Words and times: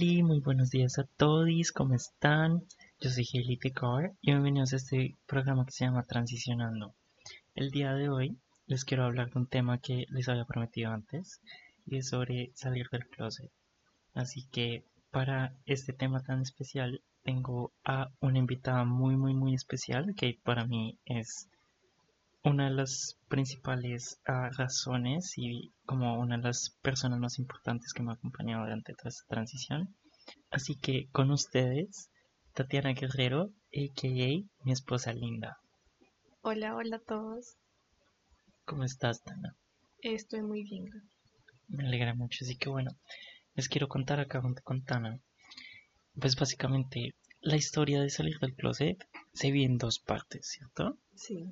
Hola, 0.00 0.24
muy 0.24 0.38
buenos 0.38 0.70
días 0.70 0.96
a 1.00 1.04
todos, 1.16 1.72
¿cómo 1.72 1.94
están? 1.94 2.62
Yo 3.00 3.10
soy 3.10 3.26
Haley 3.34 3.56
Picard 3.56 4.12
y 4.20 4.30
bienvenidos 4.30 4.72
a 4.72 4.76
este 4.76 5.16
programa 5.26 5.66
que 5.66 5.72
se 5.72 5.86
llama 5.86 6.04
Transicionando. 6.04 6.94
El 7.56 7.72
día 7.72 7.92
de 7.94 8.08
hoy 8.08 8.36
les 8.68 8.84
quiero 8.84 9.04
hablar 9.04 9.32
de 9.32 9.40
un 9.40 9.48
tema 9.48 9.78
que 9.78 10.06
les 10.10 10.28
había 10.28 10.44
prometido 10.44 10.92
antes 10.92 11.40
y 11.84 11.96
es 11.96 12.10
sobre 12.10 12.52
salir 12.54 12.88
del 12.90 13.08
closet. 13.08 13.50
Así 14.14 14.46
que 14.52 14.84
para 15.10 15.52
este 15.66 15.92
tema 15.92 16.22
tan 16.22 16.42
especial 16.42 17.02
tengo 17.24 17.72
a 17.84 18.08
una 18.20 18.38
invitada 18.38 18.84
muy 18.84 19.16
muy 19.16 19.34
muy 19.34 19.54
especial 19.54 20.14
que 20.14 20.38
para 20.44 20.64
mí 20.64 20.96
es 21.06 21.48
una 22.48 22.68
de 22.68 22.74
las 22.74 23.18
principales 23.28 24.20
ah, 24.26 24.50
razones 24.56 25.36
y 25.36 25.72
como 25.86 26.18
una 26.18 26.36
de 26.38 26.44
las 26.44 26.76
personas 26.82 27.18
más 27.18 27.38
importantes 27.38 27.92
que 27.92 28.02
me 28.02 28.12
ha 28.12 28.14
acompañado 28.14 28.64
durante 28.64 28.94
toda 28.94 29.10
esta 29.10 29.26
transición. 29.28 29.94
Así 30.50 30.76
que 30.76 31.08
con 31.12 31.30
ustedes, 31.30 32.10
Tatiana 32.54 32.92
Guerrero, 32.92 33.52
a.k.a. 33.74 34.64
mi 34.64 34.72
esposa 34.72 35.12
linda. 35.12 35.58
Hola, 36.42 36.74
hola 36.74 36.96
a 36.96 37.00
todos. 37.00 37.56
¿Cómo 38.64 38.84
estás, 38.84 39.22
Tana? 39.22 39.56
Estoy 40.00 40.42
muy 40.42 40.64
bien. 40.64 40.90
Me 41.68 41.86
alegra 41.86 42.14
mucho, 42.14 42.44
así 42.44 42.56
que 42.56 42.68
bueno, 42.68 42.92
les 43.54 43.68
quiero 43.68 43.88
contar 43.88 44.20
acá 44.20 44.42
con 44.64 44.84
Tana. 44.84 45.20
Pues 46.18 46.36
básicamente 46.36 47.14
la 47.40 47.56
historia 47.56 48.00
de 48.00 48.10
salir 48.10 48.38
del 48.40 48.54
closet 48.54 48.98
se 49.32 49.50
vive 49.50 49.66
en 49.66 49.78
dos 49.78 49.98
partes, 49.98 50.46
¿cierto? 50.48 50.98
Sí. 51.14 51.46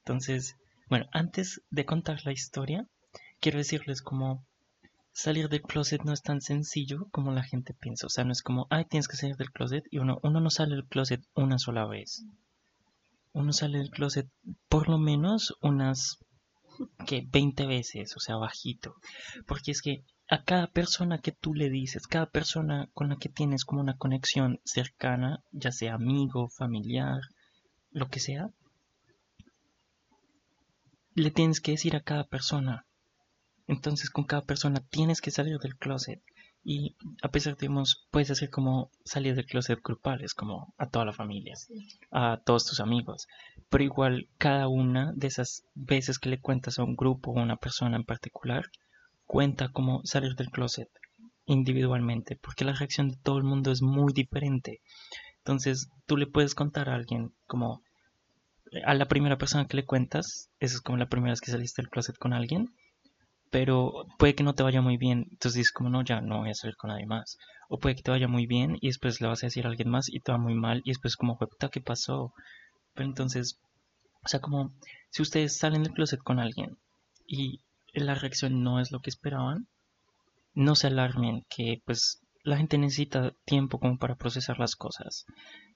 Entonces, 0.00 0.56
bueno, 0.88 1.06
antes 1.12 1.62
de 1.70 1.84
contar 1.84 2.20
la 2.24 2.32
historia, 2.32 2.86
quiero 3.40 3.58
decirles 3.58 4.02
cómo 4.02 4.44
salir 5.12 5.48
del 5.48 5.62
closet 5.62 6.02
no 6.04 6.12
es 6.12 6.22
tan 6.22 6.40
sencillo 6.40 7.08
como 7.10 7.32
la 7.32 7.42
gente 7.42 7.74
piensa. 7.74 8.06
O 8.06 8.10
sea, 8.10 8.24
no 8.24 8.32
es 8.32 8.42
como, 8.42 8.66
ay, 8.70 8.86
tienes 8.86 9.08
que 9.08 9.16
salir 9.16 9.36
del 9.36 9.50
closet 9.50 9.84
y 9.90 9.98
uno, 9.98 10.18
uno 10.22 10.40
no 10.40 10.50
sale 10.50 10.76
del 10.76 10.86
closet 10.86 11.22
una 11.34 11.58
sola 11.58 11.86
vez. 11.86 12.24
Uno 13.32 13.52
sale 13.52 13.78
del 13.78 13.90
closet 13.90 14.28
por 14.68 14.88
lo 14.88 14.98
menos 14.98 15.54
unas 15.60 16.18
que 17.06 17.26
20 17.30 17.66
veces, 17.66 18.16
o 18.16 18.20
sea, 18.20 18.36
bajito. 18.36 18.94
Porque 19.46 19.72
es 19.72 19.82
que 19.82 20.04
a 20.28 20.42
cada 20.44 20.68
persona 20.68 21.18
que 21.18 21.32
tú 21.32 21.54
le 21.54 21.70
dices, 21.70 22.06
cada 22.06 22.26
persona 22.26 22.88
con 22.94 23.08
la 23.08 23.16
que 23.16 23.28
tienes 23.28 23.64
como 23.64 23.80
una 23.80 23.96
conexión 23.96 24.60
cercana, 24.64 25.42
ya 25.52 25.72
sea 25.72 25.94
amigo, 25.94 26.48
familiar, 26.48 27.20
lo 27.90 28.08
que 28.08 28.20
sea, 28.20 28.50
le 31.14 31.30
tienes 31.30 31.60
que 31.60 31.72
decir 31.72 31.96
a 31.96 32.02
cada 32.02 32.24
persona. 32.24 32.86
Entonces 33.66 34.10
con 34.10 34.24
cada 34.24 34.42
persona 34.42 34.80
tienes 34.90 35.20
que 35.20 35.30
salir 35.30 35.58
del 35.58 35.76
closet. 35.76 36.22
Y 36.62 36.96
a 37.22 37.30
pesar 37.30 37.56
de 37.56 37.68
que 37.68 37.74
puedes 38.10 38.30
hacer 38.30 38.50
como 38.50 38.90
salir 39.04 39.34
del 39.34 39.46
closet 39.46 39.80
grupales, 39.82 40.34
como 40.34 40.74
a 40.76 40.88
toda 40.88 41.06
la 41.06 41.12
familia, 41.12 41.54
a 42.10 42.40
todos 42.44 42.66
tus 42.66 42.80
amigos. 42.80 43.26
Pero 43.70 43.84
igual 43.84 44.28
cada 44.36 44.68
una 44.68 45.12
de 45.14 45.28
esas 45.28 45.64
veces 45.74 46.18
que 46.18 46.28
le 46.28 46.40
cuentas 46.40 46.78
a 46.78 46.84
un 46.84 46.96
grupo 46.96 47.30
o 47.30 47.38
a 47.38 47.42
una 47.42 47.56
persona 47.56 47.96
en 47.96 48.04
particular, 48.04 48.66
cuenta 49.24 49.70
como 49.70 50.02
salir 50.04 50.34
del 50.34 50.50
closet 50.50 50.88
individualmente, 51.46 52.36
porque 52.36 52.64
la 52.64 52.72
reacción 52.72 53.08
de 53.08 53.16
todo 53.16 53.38
el 53.38 53.44
mundo 53.44 53.72
es 53.72 53.80
muy 53.80 54.12
diferente. 54.12 54.82
Entonces 55.38 55.88
tú 56.06 56.16
le 56.16 56.26
puedes 56.26 56.54
contar 56.54 56.90
a 56.90 56.94
alguien 56.94 57.32
como 57.46 57.82
a 58.84 58.94
la 58.94 59.06
primera 59.06 59.38
persona 59.38 59.66
que 59.66 59.76
le 59.76 59.84
cuentas, 59.84 60.50
esa 60.60 60.74
es 60.76 60.80
como 60.80 60.98
la 60.98 61.08
primera 61.08 61.32
vez 61.32 61.40
que 61.40 61.50
saliste 61.50 61.82
del 61.82 61.90
closet 61.90 62.16
con 62.16 62.32
alguien, 62.32 62.72
pero 63.50 64.06
puede 64.18 64.34
que 64.34 64.44
no 64.44 64.54
te 64.54 64.62
vaya 64.62 64.80
muy 64.80 64.96
bien, 64.96 65.26
entonces 65.30 65.54
dices 65.54 65.72
como 65.72 65.90
no, 65.90 66.02
ya 66.02 66.20
no 66.20 66.38
voy 66.38 66.50
a 66.50 66.54
salir 66.54 66.76
con 66.76 66.90
nadie 66.90 67.06
más. 67.06 67.38
O 67.68 67.78
puede 67.78 67.96
que 67.96 68.02
te 68.02 68.10
vaya 68.10 68.28
muy 68.28 68.46
bien 68.46 68.78
y 68.80 68.88
después 68.88 69.20
le 69.20 69.28
vas 69.28 69.42
a 69.42 69.46
decir 69.46 69.66
a 69.66 69.70
alguien 69.70 69.90
más 69.90 70.08
y 70.08 70.20
te 70.20 70.32
va 70.32 70.38
muy 70.38 70.54
mal 70.54 70.82
y 70.84 70.90
después 70.90 71.16
como, 71.16 71.38
puta, 71.38 71.68
¿qué 71.68 71.80
pasó? 71.80 72.32
Pero 72.94 73.08
entonces, 73.08 73.58
o 74.24 74.28
sea, 74.28 74.40
como 74.40 74.72
si 75.10 75.22
ustedes 75.22 75.56
salen 75.56 75.82
del 75.82 75.92
closet 75.92 76.20
con 76.20 76.38
alguien 76.38 76.78
y 77.26 77.60
la 77.92 78.14
reacción 78.14 78.62
no 78.62 78.80
es 78.80 78.92
lo 78.92 79.00
que 79.00 79.10
esperaban, 79.10 79.66
no 80.54 80.74
se 80.74 80.88
alarmen, 80.88 81.44
que 81.48 81.82
pues 81.84 82.20
la 82.42 82.56
gente 82.56 82.78
necesita 82.78 83.32
tiempo 83.44 83.78
como 83.78 83.98
para 83.98 84.16
procesar 84.16 84.58
las 84.58 84.76
cosas. 84.76 85.26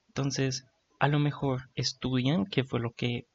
Entonces, 0.07 0.65
a 0.99 1.07
lo 1.07 1.19
mejor 1.19 1.69
estudian 1.75 2.45
qué 2.45 2.63
fue 2.63 2.79
lo 2.79 2.91
que 2.91 3.27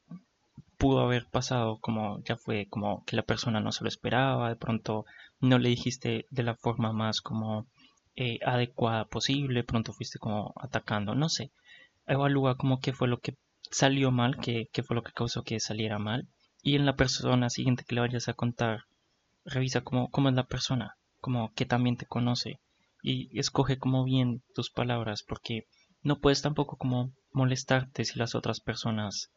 pudo 0.77 1.01
haber 1.01 1.27
pasado, 1.27 1.77
como 1.79 2.23
ya 2.23 2.37
fue 2.37 2.67
como 2.69 3.03
que 3.05 3.15
la 3.15 3.23
persona 3.23 3.59
no 3.59 3.71
se 3.71 3.83
lo 3.83 3.87
esperaba, 3.87 4.49
de 4.49 4.55
pronto 4.55 5.05
no 5.39 5.59
le 5.59 5.69
dijiste 5.69 6.25
de 6.29 6.43
la 6.43 6.55
forma 6.55 6.91
más 6.91 7.21
como 7.21 7.67
eh, 8.15 8.39
adecuada 8.45 9.05
posible, 9.05 9.63
pronto 9.63 9.93
fuiste 9.93 10.19
como 10.19 10.53
atacando, 10.55 11.15
no 11.15 11.29
sé. 11.29 11.51
Evalúa 12.07 12.55
como 12.55 12.79
qué 12.79 12.93
fue 12.93 13.07
lo 13.07 13.19
que 13.19 13.35
salió 13.69 14.11
mal, 14.11 14.37
qué, 14.37 14.69
qué 14.73 14.83
fue 14.83 14.95
lo 14.95 15.03
que 15.03 15.13
causó 15.13 15.43
que 15.43 15.59
saliera 15.59 15.99
mal. 15.99 16.27
Y 16.63 16.75
en 16.75 16.85
la 16.85 16.95
persona 16.95 17.49
siguiente 17.49 17.83
que 17.87 17.95
le 17.95 18.01
vayas 18.01 18.27
a 18.27 18.33
contar, 18.33 18.85
revisa 19.45 19.81
cómo, 19.81 20.09
cómo 20.09 20.29
es 20.29 20.35
la 20.35 20.45
persona, 20.45 20.95
como 21.19 21.53
que 21.53 21.65
también 21.65 21.97
te 21.97 22.05
conoce. 22.05 22.59
Y 23.03 23.37
escoge 23.39 23.77
como 23.77 24.03
bien 24.03 24.43
tus 24.53 24.69
palabras, 24.71 25.23
porque 25.27 25.67
no 26.03 26.19
puedes 26.19 26.41
tampoco 26.41 26.77
como 26.77 27.11
molestarte 27.31 28.05
si 28.05 28.17
las 28.17 28.35
otras 28.35 28.59
personas 28.59 29.31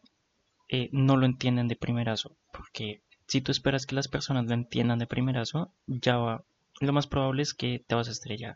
eh, 0.69 0.89
no 0.93 1.17
lo 1.17 1.27
entienden 1.27 1.69
de 1.69 1.77
primerazo, 1.77 2.37
porque 2.53 3.03
si 3.27 3.41
tú 3.41 3.53
esperas 3.53 3.87
que 3.87 3.95
las 3.95 4.09
personas 4.09 4.47
lo 4.47 4.55
entiendan 4.55 4.99
de 4.99 5.07
primerazo, 5.07 5.73
ya 5.87 6.17
va, 6.17 6.45
lo 6.81 6.93
más 6.93 7.07
probable 7.07 7.43
es 7.43 7.55
que 7.55 7.85
te 7.87 7.95
vas 7.95 8.09
a 8.09 8.13
estrellar. 8.13 8.55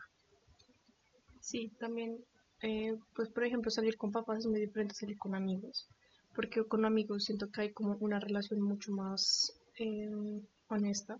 Sí, 1.39 1.71
también, 1.79 2.17
eh, 2.61 2.97
pues 3.15 3.29
por 3.29 3.43
ejemplo, 3.43 3.71
salir 3.71 3.97
con 3.97 4.11
papás 4.11 4.39
es 4.39 4.45
muy 4.47 4.59
diferente 4.59 4.93
a 4.93 4.95
salir 4.95 5.17
con 5.17 5.35
amigos, 5.35 5.87
porque 6.35 6.63
con 6.65 6.85
amigos 6.85 7.25
siento 7.25 7.49
que 7.49 7.61
hay 7.61 7.73
como 7.73 7.95
una 7.99 8.19
relación 8.19 8.61
mucho 8.61 8.91
más 8.91 9.53
em, 9.75 10.41
honesta, 10.67 11.19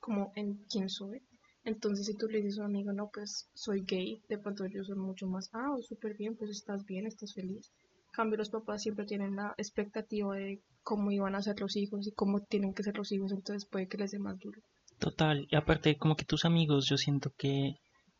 como 0.00 0.32
en 0.36 0.54
quién 0.70 0.88
soy. 0.88 1.22
Entonces, 1.66 2.06
si 2.06 2.14
tú 2.14 2.28
le 2.28 2.40
dices 2.40 2.60
a 2.60 2.64
un 2.64 2.76
amigo, 2.76 2.92
no, 2.92 3.10
pues 3.12 3.50
soy 3.52 3.82
gay, 3.82 4.22
de 4.28 4.38
pronto 4.38 4.64
ellos 4.64 4.86
son 4.86 5.00
mucho 5.00 5.26
más, 5.26 5.50
ah, 5.52 5.74
súper 5.82 6.16
bien, 6.16 6.36
pues 6.36 6.52
estás 6.52 6.86
bien, 6.86 7.08
estás 7.08 7.34
feliz. 7.34 7.72
En 8.06 8.12
cambio, 8.12 8.38
los 8.38 8.50
papás 8.50 8.82
siempre 8.82 9.04
tienen 9.04 9.34
la 9.34 9.52
expectativa 9.58 10.36
de 10.36 10.62
cómo 10.84 11.10
iban 11.10 11.34
a 11.34 11.42
ser 11.42 11.60
los 11.60 11.74
hijos 11.74 12.06
y 12.06 12.12
cómo 12.12 12.40
tienen 12.40 12.72
que 12.72 12.84
ser 12.84 12.96
los 12.96 13.10
hijos, 13.10 13.32
entonces 13.32 13.68
puede 13.68 13.88
que 13.88 13.98
les 13.98 14.12
dé 14.12 14.20
más 14.20 14.38
duro. 14.38 14.60
Total, 15.00 15.48
y 15.50 15.56
aparte, 15.56 15.96
como 15.96 16.14
que 16.14 16.24
tus 16.24 16.44
amigos, 16.44 16.86
yo 16.88 16.96
siento 16.98 17.32
que 17.36 17.74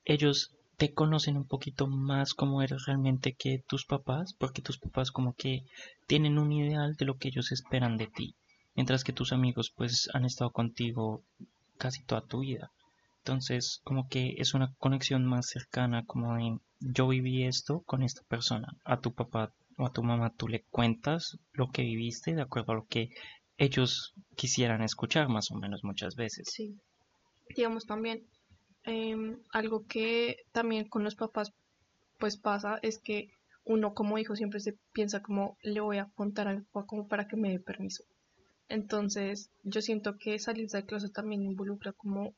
ellos 0.05 0.51
te 0.77 0.93
conocen 0.93 1.37
un 1.37 1.47
poquito 1.47 1.87
más 1.87 2.35
como 2.35 2.63
eres 2.63 2.85
realmente 2.85 3.37
que 3.39 3.63
tus 3.69 3.87
papás, 3.87 4.35
porque 4.37 4.61
tus 4.61 4.79
papás 4.79 5.13
como 5.13 5.35
que 5.35 5.61
tienen 6.09 6.39
un 6.39 6.51
ideal 6.51 6.97
de 6.97 7.05
lo 7.05 7.17
que 7.17 7.29
ellos 7.29 7.53
esperan 7.53 7.97
de 7.97 8.09
ti, 8.09 8.35
mientras 8.75 9.05
que 9.05 9.13
tus 9.13 9.33
amigos 9.33 9.73
pues 9.75 10.11
han 10.15 10.25
estado 10.25 10.51
contigo 10.51 11.23
casi 11.79 12.03
toda 12.05 12.23
tu 12.23 12.41
vida. 12.41 12.73
Entonces, 13.27 13.81
como 13.83 14.09
que 14.09 14.37
es 14.39 14.55
una 14.55 14.73
conexión 14.79 15.27
más 15.27 15.49
cercana, 15.49 16.05
como 16.07 16.39
en 16.39 16.61
yo 16.79 17.09
viví 17.09 17.43
esto 17.43 17.83
con 17.85 18.05
esta 18.05 18.23
persona. 18.29 18.69
A 18.85 19.01
tu 19.01 19.15
papá 19.15 19.53
o 19.77 19.87
a 19.87 19.93
tu 19.93 20.05
mamá 20.05 20.33
tú 20.37 20.47
le 20.47 20.63
cuentas 20.71 21.37
lo 21.53 21.67
que 21.73 21.83
viviste 21.83 22.37
de 22.37 22.43
acuerdo 22.43 22.71
a 22.71 22.77
lo 22.77 22.87
que 22.87 23.09
ellos 23.57 24.15
quisieran 24.37 24.81
escuchar 24.81 25.29
más 25.29 25.51
o 25.51 25.57
menos 25.57 25.83
muchas 25.83 26.15
veces. 26.15 26.47
Sí. 26.53 26.77
Digamos 27.49 27.85
también, 27.85 28.29
em, 28.85 29.41
algo 29.51 29.87
que 29.87 30.37
también 30.53 30.89
con 30.89 31.03
los 31.03 31.17
papás 31.17 31.51
pues 32.21 32.37
pasa 32.37 32.79
es 32.83 33.01
que 33.01 33.31
uno 33.65 33.93
como 33.93 34.19
hijo 34.19 34.37
siempre 34.37 34.61
se 34.61 34.79
piensa 34.93 35.21
como 35.21 35.59
le 35.63 35.81
voy 35.81 35.99
a 35.99 36.13
contar 36.15 36.47
al 36.47 36.63
papá 36.67 36.87
como 36.87 37.09
para 37.09 37.27
que 37.27 37.37
me 37.37 37.51
dé 37.51 37.59
permiso. 37.59 38.05
Entonces 38.69 39.51
yo 39.65 39.81
siento 39.81 40.17
que 40.17 40.39
salir 40.39 40.69
de 40.69 40.85
clase 40.85 41.09
también 41.09 41.43
involucra 41.43 41.93
como 41.93 42.33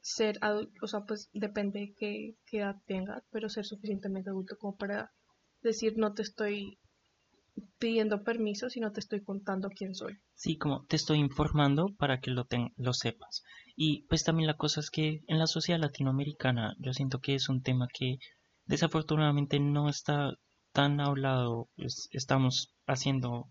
ser 0.00 0.38
adulto, 0.40 0.72
o 0.82 0.86
sea, 0.86 1.04
pues 1.04 1.30
depende 1.32 1.80
de 1.80 1.94
qué, 1.94 2.58
edad 2.58 2.76
tengas, 2.86 3.22
pero 3.30 3.48
ser 3.48 3.64
suficientemente 3.64 4.30
adulto 4.30 4.56
como 4.58 4.76
para 4.76 5.12
decir 5.62 5.94
no 5.96 6.14
te 6.14 6.22
estoy 6.22 6.78
pidiendo 7.78 8.22
permiso, 8.22 8.70
sino 8.70 8.92
te 8.92 9.00
estoy 9.00 9.22
contando 9.22 9.68
quién 9.68 9.94
soy. 9.94 10.18
Sí, 10.34 10.56
como 10.56 10.84
te 10.86 10.96
estoy 10.96 11.18
informando 11.18 11.94
para 11.98 12.20
que 12.20 12.30
lo, 12.30 12.46
lo 12.76 12.92
sepas. 12.94 13.42
Y 13.76 14.06
pues 14.08 14.24
también 14.24 14.46
la 14.46 14.56
cosa 14.56 14.80
es 14.80 14.90
que 14.90 15.20
en 15.26 15.38
la 15.38 15.46
sociedad 15.46 15.80
latinoamericana 15.80 16.74
yo 16.78 16.92
siento 16.92 17.20
que 17.20 17.34
es 17.34 17.48
un 17.48 17.62
tema 17.62 17.86
que 17.92 18.18
desafortunadamente 18.66 19.60
no 19.60 19.88
está 19.88 20.32
tan 20.72 21.00
hablado. 21.00 21.68
estamos 22.12 22.74
haciendo 22.86 23.50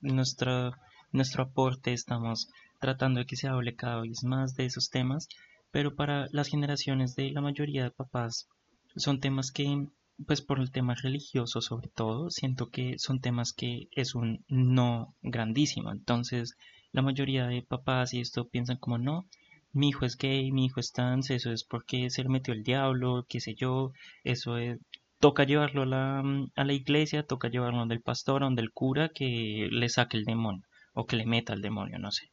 nuestro, 0.00 0.72
nuestro 1.10 1.44
aporte, 1.44 1.92
estamos 1.92 2.48
tratando 2.80 3.20
de 3.20 3.26
que 3.26 3.36
se 3.36 3.48
hable 3.48 3.74
cada 3.74 4.02
vez 4.02 4.22
más 4.22 4.54
de 4.54 4.66
esos 4.66 4.88
temas 4.90 5.28
pero 5.70 5.94
para 5.94 6.28
las 6.32 6.48
generaciones 6.48 7.14
de 7.16 7.30
la 7.30 7.40
mayoría 7.40 7.84
de 7.84 7.90
papás 7.90 8.48
son 8.96 9.20
temas 9.20 9.52
que, 9.52 9.86
pues 10.26 10.42
por 10.42 10.60
el 10.60 10.72
tema 10.72 10.94
religioso 10.94 11.60
sobre 11.60 11.88
todo, 11.88 12.30
siento 12.30 12.70
que 12.70 12.98
son 12.98 13.20
temas 13.20 13.52
que 13.52 13.88
es 13.92 14.14
un 14.14 14.44
no 14.48 15.14
grandísimo. 15.22 15.92
Entonces, 15.92 16.56
la 16.92 17.02
mayoría 17.02 17.46
de 17.46 17.62
papás 17.62 18.14
y 18.14 18.20
esto 18.20 18.48
piensan 18.48 18.78
como 18.78 18.98
no, 18.98 19.26
mi 19.72 19.90
hijo 19.90 20.04
es 20.04 20.16
gay, 20.16 20.50
mi 20.50 20.66
hijo 20.66 20.80
es 20.80 20.92
trans, 20.92 21.30
eso 21.30 21.52
es 21.52 21.64
porque 21.64 22.10
se 22.10 22.22
le 22.22 22.28
metió 22.28 22.52
el 22.52 22.64
diablo, 22.64 23.26
qué 23.28 23.40
sé 23.40 23.54
yo, 23.54 23.92
eso 24.24 24.58
es, 24.58 24.78
toca 25.20 25.44
llevarlo 25.44 25.82
a 25.82 25.86
la, 25.86 26.24
a 26.56 26.64
la 26.64 26.72
iglesia, 26.72 27.24
toca 27.24 27.48
llevarlo 27.48 27.78
donde 27.78 27.94
el 27.94 28.02
pastor, 28.02 28.42
donde 28.42 28.62
el 28.62 28.72
cura, 28.72 29.10
que 29.10 29.68
le 29.70 29.88
saque 29.88 30.16
el 30.16 30.24
demonio, 30.24 30.66
o 30.92 31.06
que 31.06 31.16
le 31.16 31.26
meta 31.26 31.52
el 31.52 31.62
demonio, 31.62 31.98
no 31.98 32.10
sé. 32.10 32.30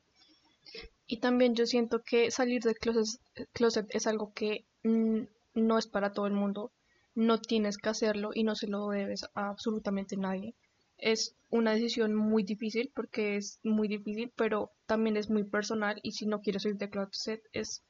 Y 1.08 1.18
también 1.18 1.56
yo 1.56 1.66
siento 1.66 2.04
que 2.04 2.32
salir 2.32 2.62
del 2.62 2.76
closet, 2.76 3.22
closet 3.54 3.88
es 3.90 4.08
algo 4.08 4.34
que 4.34 4.66
no 4.84 5.78
es 5.78 5.88
para 5.88 6.12
todo 6.12 6.28
el 6.28 6.34
mundo, 6.34 6.72
no 7.16 7.40
tienes 7.40 7.78
que 7.78 7.90
hacerlo 7.90 8.32
y 8.34 8.44
no 8.44 8.56
se 8.56 8.68
lo 8.68 8.90
debes 8.90 9.24
a 9.34 9.50
absolutamente 9.50 10.18
nadie. 10.18 10.54
Es 10.98 11.36
una 11.50 11.74
decisión 11.74 12.14
muy 12.14 12.44
difícil 12.44 12.92
porque 12.94 13.38
es 13.38 13.60
muy 13.64 13.88
difícil, 13.88 14.32
pero 14.36 14.72
también 14.86 15.16
es 15.16 15.30
muy 15.30 15.44
personal 15.44 16.00
y 16.04 16.12
si 16.12 16.26
no 16.26 16.42
quieres 16.42 16.64
salir 16.64 16.78
del 16.78 16.90
closet 16.90 17.42
es 17.54 17.84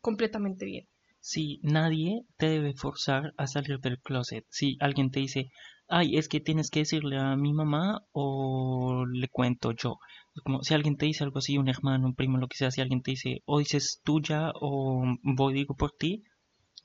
completamente 0.00 0.64
bien. 0.64 0.86
Sí, 1.20 1.60
nadie 1.62 2.24
te 2.38 2.48
debe 2.48 2.72
forzar 2.72 3.34
a 3.36 3.46
salir 3.46 3.80
del 3.80 3.98
closet. 3.98 4.46
Si 4.48 4.76
alguien 4.80 5.10
te 5.10 5.20
dice, 5.20 5.50
ay, 5.90 6.16
es 6.16 6.28
que 6.28 6.40
tienes 6.40 6.70
que 6.70 6.80
decirle 6.80 7.18
a 7.18 7.36
mi 7.36 7.52
mamá 7.52 8.02
o 8.12 9.04
le 9.06 9.28
cuento 9.28 9.72
yo. 9.72 9.98
Como 10.44 10.62
si 10.62 10.74
alguien 10.74 10.96
te 10.96 11.06
dice 11.06 11.24
algo 11.24 11.38
así, 11.38 11.58
un 11.58 11.68
hermano, 11.68 12.06
un 12.06 12.14
primo, 12.14 12.38
lo 12.38 12.48
que 12.48 12.56
sea, 12.56 12.70
si 12.70 12.80
alguien 12.80 13.02
te 13.02 13.10
dice, 13.10 13.42
o 13.44 13.58
dices 13.58 14.00
tuya 14.04 14.52
o 14.54 15.04
voy 15.22 15.54
digo 15.54 15.74
por 15.74 15.92
ti. 15.92 16.22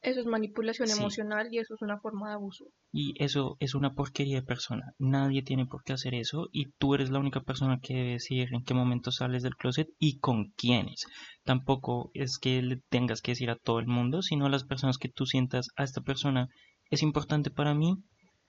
Eso 0.02 0.19
es 0.19 0.25
manipulación 0.28 0.90
emocional 0.92 1.48
y 1.52 1.57
eso 1.57 1.74
es 1.74 1.81
una 1.81 2.00
forma 2.00 2.30
de 2.30 2.36
abuso. 2.36 2.66
Y 2.92 3.16
eso 3.24 3.57
es 3.60 3.74
una 3.74 3.94
porquería 3.94 4.42
de 4.42 4.46
persona. 4.46 4.94
Nadie 5.00 5.42
tiene 5.42 5.66
por 5.66 5.84
qué 5.84 5.94
hacer 5.94 6.13
eso 6.13 6.48
y 6.52 6.72
tú 6.78 6.94
eres 6.94 7.10
la 7.10 7.19
única 7.19 7.42
persona 7.42 7.80
que 7.81 7.96
debe 7.96 8.12
decir 8.12 8.50
en 8.54 8.63
qué 8.63 8.75
momento 8.75 9.12
sales 9.12 9.42
del 9.42 9.56
closet 9.56 9.88
y 9.98 10.19
con 10.19 10.52
quiénes. 10.57 11.07
Tampoco 11.44 12.12
es 12.13 12.38
que 12.38 12.62
le 12.62 12.78
tengas 12.90 13.22
que 13.22 13.31
decir 13.31 13.50
a 13.50 13.56
todo 13.56 13.80
el 13.80 13.88
mundo, 13.88 14.22
sino 14.22 14.46
a 14.46 14.50
las 14.50 14.63
personas 14.63 14.98
que 15.00 15.10
tú 15.10 15.25
sientas 15.25 15.69
a 15.75 15.84
esta 15.84 16.02
persona 16.02 16.50
es 16.92 17.02
importante 17.02 17.50
para 17.50 17.74
mí, 17.74 17.98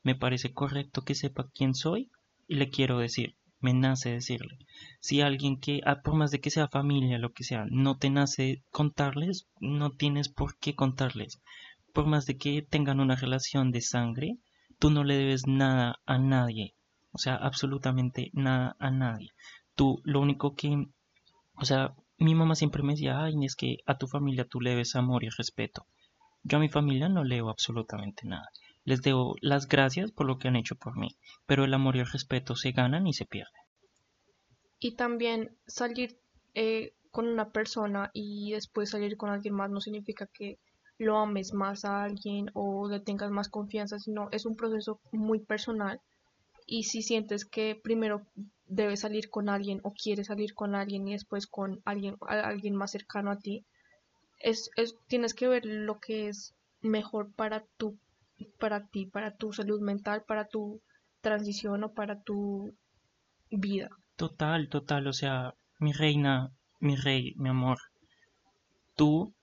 me 0.07 0.15
parece 0.15 0.53
correcto 0.53 1.03
que 1.03 1.17
sepa 1.17 1.51
quién 1.53 1.75
soy 1.75 2.13
y 2.47 2.55
le 2.55 2.71
quiero 2.71 3.01
decir, 3.01 3.35
me 3.59 3.75
nace 3.75 4.11
decirle. 4.13 4.57
Si 5.01 5.21
alguien 5.21 5.59
que, 5.59 5.81
ah, 5.85 6.01
por 6.01 6.15
más 6.15 6.31
de 6.31 6.41
que 6.41 6.51
sea 6.51 6.69
familia, 6.69 7.19
lo 7.19 7.33
que 7.33 7.43
sea, 7.43 7.67
no 7.71 7.99
te 7.99 8.09
nace 8.09 8.63
contarles, 8.71 9.49
no 9.59 9.91
tienes 9.91 10.29
por 10.29 10.57
qué 10.59 10.77
contarles. 10.77 11.43
Por 11.93 12.07
más 12.07 12.25
de 12.25 12.39
que 12.39 12.63
tengan 12.63 13.01
una 13.01 13.17
relación 13.17 13.73
de 13.73 13.81
sangre, 13.81 14.39
tú 14.79 14.91
no 14.91 15.03
le 15.03 15.17
debes 15.17 15.49
nada 15.49 15.99
a 16.07 16.19
nadie. 16.19 16.77
O 17.11 17.19
sea, 17.19 17.35
absolutamente 17.35 18.31
nada 18.33 18.77
a 18.79 18.93
nadie. 18.93 19.33
Tú 19.75 20.01
lo 20.05 20.21
único 20.21 20.55
que, 20.55 20.87
o 21.57 21.65
sea, 21.65 21.97
mi 22.17 22.37
mamá 22.37 22.55
siempre 22.55 22.85
me 22.85 22.93
decía, 22.93 23.25
ay, 23.25 23.35
es 23.45 23.57
que 23.57 23.79
a 23.87 23.99
tu 23.99 24.07
familia 24.07 24.47
tú 24.47 24.61
le 24.61 24.71
debes 24.71 24.95
amor 24.95 25.25
y 25.25 25.31
respeto. 25.31 25.85
Yo 26.45 26.59
a 26.59 26.61
mi 26.61 26.69
familia 26.69 27.09
no 27.09 27.25
leo 27.25 27.49
absolutamente 27.49 28.25
nada. 28.25 28.49
Les 28.87 29.03
debo 29.03 29.35
las 29.41 29.67
gracias 29.67 30.13
por 30.13 30.27
lo 30.27 30.39
que 30.39 30.47
han 30.47 30.55
hecho 30.55 30.77
por 30.77 30.97
mí, 30.97 31.09
pero 31.45 31.65
el 31.65 31.75
amor 31.75 31.97
y 31.97 31.99
el 31.99 32.07
respeto 32.07 32.55
se 32.55 32.71
ganan 32.71 33.09
y 33.09 33.13
se 33.15 33.27
pierden. 33.27 33.61
Y 34.79 34.95
también 34.95 35.57
salir 35.67 36.21
eh, 36.55 36.95
con 37.11 37.27
una 37.27 37.51
persona 37.51 38.13
y 38.15 38.53
después 38.53 38.91
salir 38.91 39.17
con 39.17 39.31
alguien 39.31 39.55
más 39.55 39.71
no 39.71 39.81
significa 39.81 40.29
que 40.33 40.61
lo 40.99 41.19
ames 41.19 41.53
más 41.53 41.85
a 41.85 42.05
alguien 42.05 42.51
o 42.55 42.89
le 42.89 43.01
tengas 43.01 43.33
más 43.33 43.49
confianza, 43.49 43.99
sino 43.99 44.29
es 44.31 44.47
un 44.47 44.55
proceso 44.55 45.01
muy 45.11 45.41
personal. 45.41 46.01
Y 46.65 46.85
si 46.85 47.03
sientes 47.03 47.45
que 47.45 47.75
primero 47.75 48.23
debes 48.69 49.01
salir 49.01 49.31
con 49.31 49.49
alguien 49.49 49.81
o 49.83 49.95
quieres 49.95 50.29
salir 50.29 50.55
con 50.55 50.77
alguien 50.77 51.09
y 51.09 51.13
después 51.15 51.49
con 51.49 51.83
alguien, 51.85 52.17
alguien 52.21 52.77
más 52.77 52.93
cercano 52.93 53.33
a 53.33 53.39
ti, 53.39 53.65
es, 54.39 54.71
es, 54.77 54.95
tienes 55.09 55.35
que 55.35 55.49
ver 55.49 55.67
lo 55.67 55.99
que 55.99 56.29
es 56.29 56.55
mejor 56.83 57.33
para 57.33 57.65
tu 57.77 57.99
para 58.59 58.87
ti, 58.87 59.07
para 59.07 59.37
tu 59.37 59.53
salud 59.53 59.81
mental, 59.81 60.25
para 60.27 60.47
tu 60.47 60.81
transición 61.21 61.85
o 61.85 61.93
para 61.93 62.21
tu 62.23 62.75
vida. 63.51 63.89
Total, 64.17 64.69
total, 64.69 65.07
o 65.07 65.13
sea, 65.13 65.55
mi 65.79 65.93
reina, 65.93 66.53
mi 66.81 66.97
rey, 66.97 67.35
mi 67.37 67.49
amor, 67.49 67.79
tú 68.97 69.35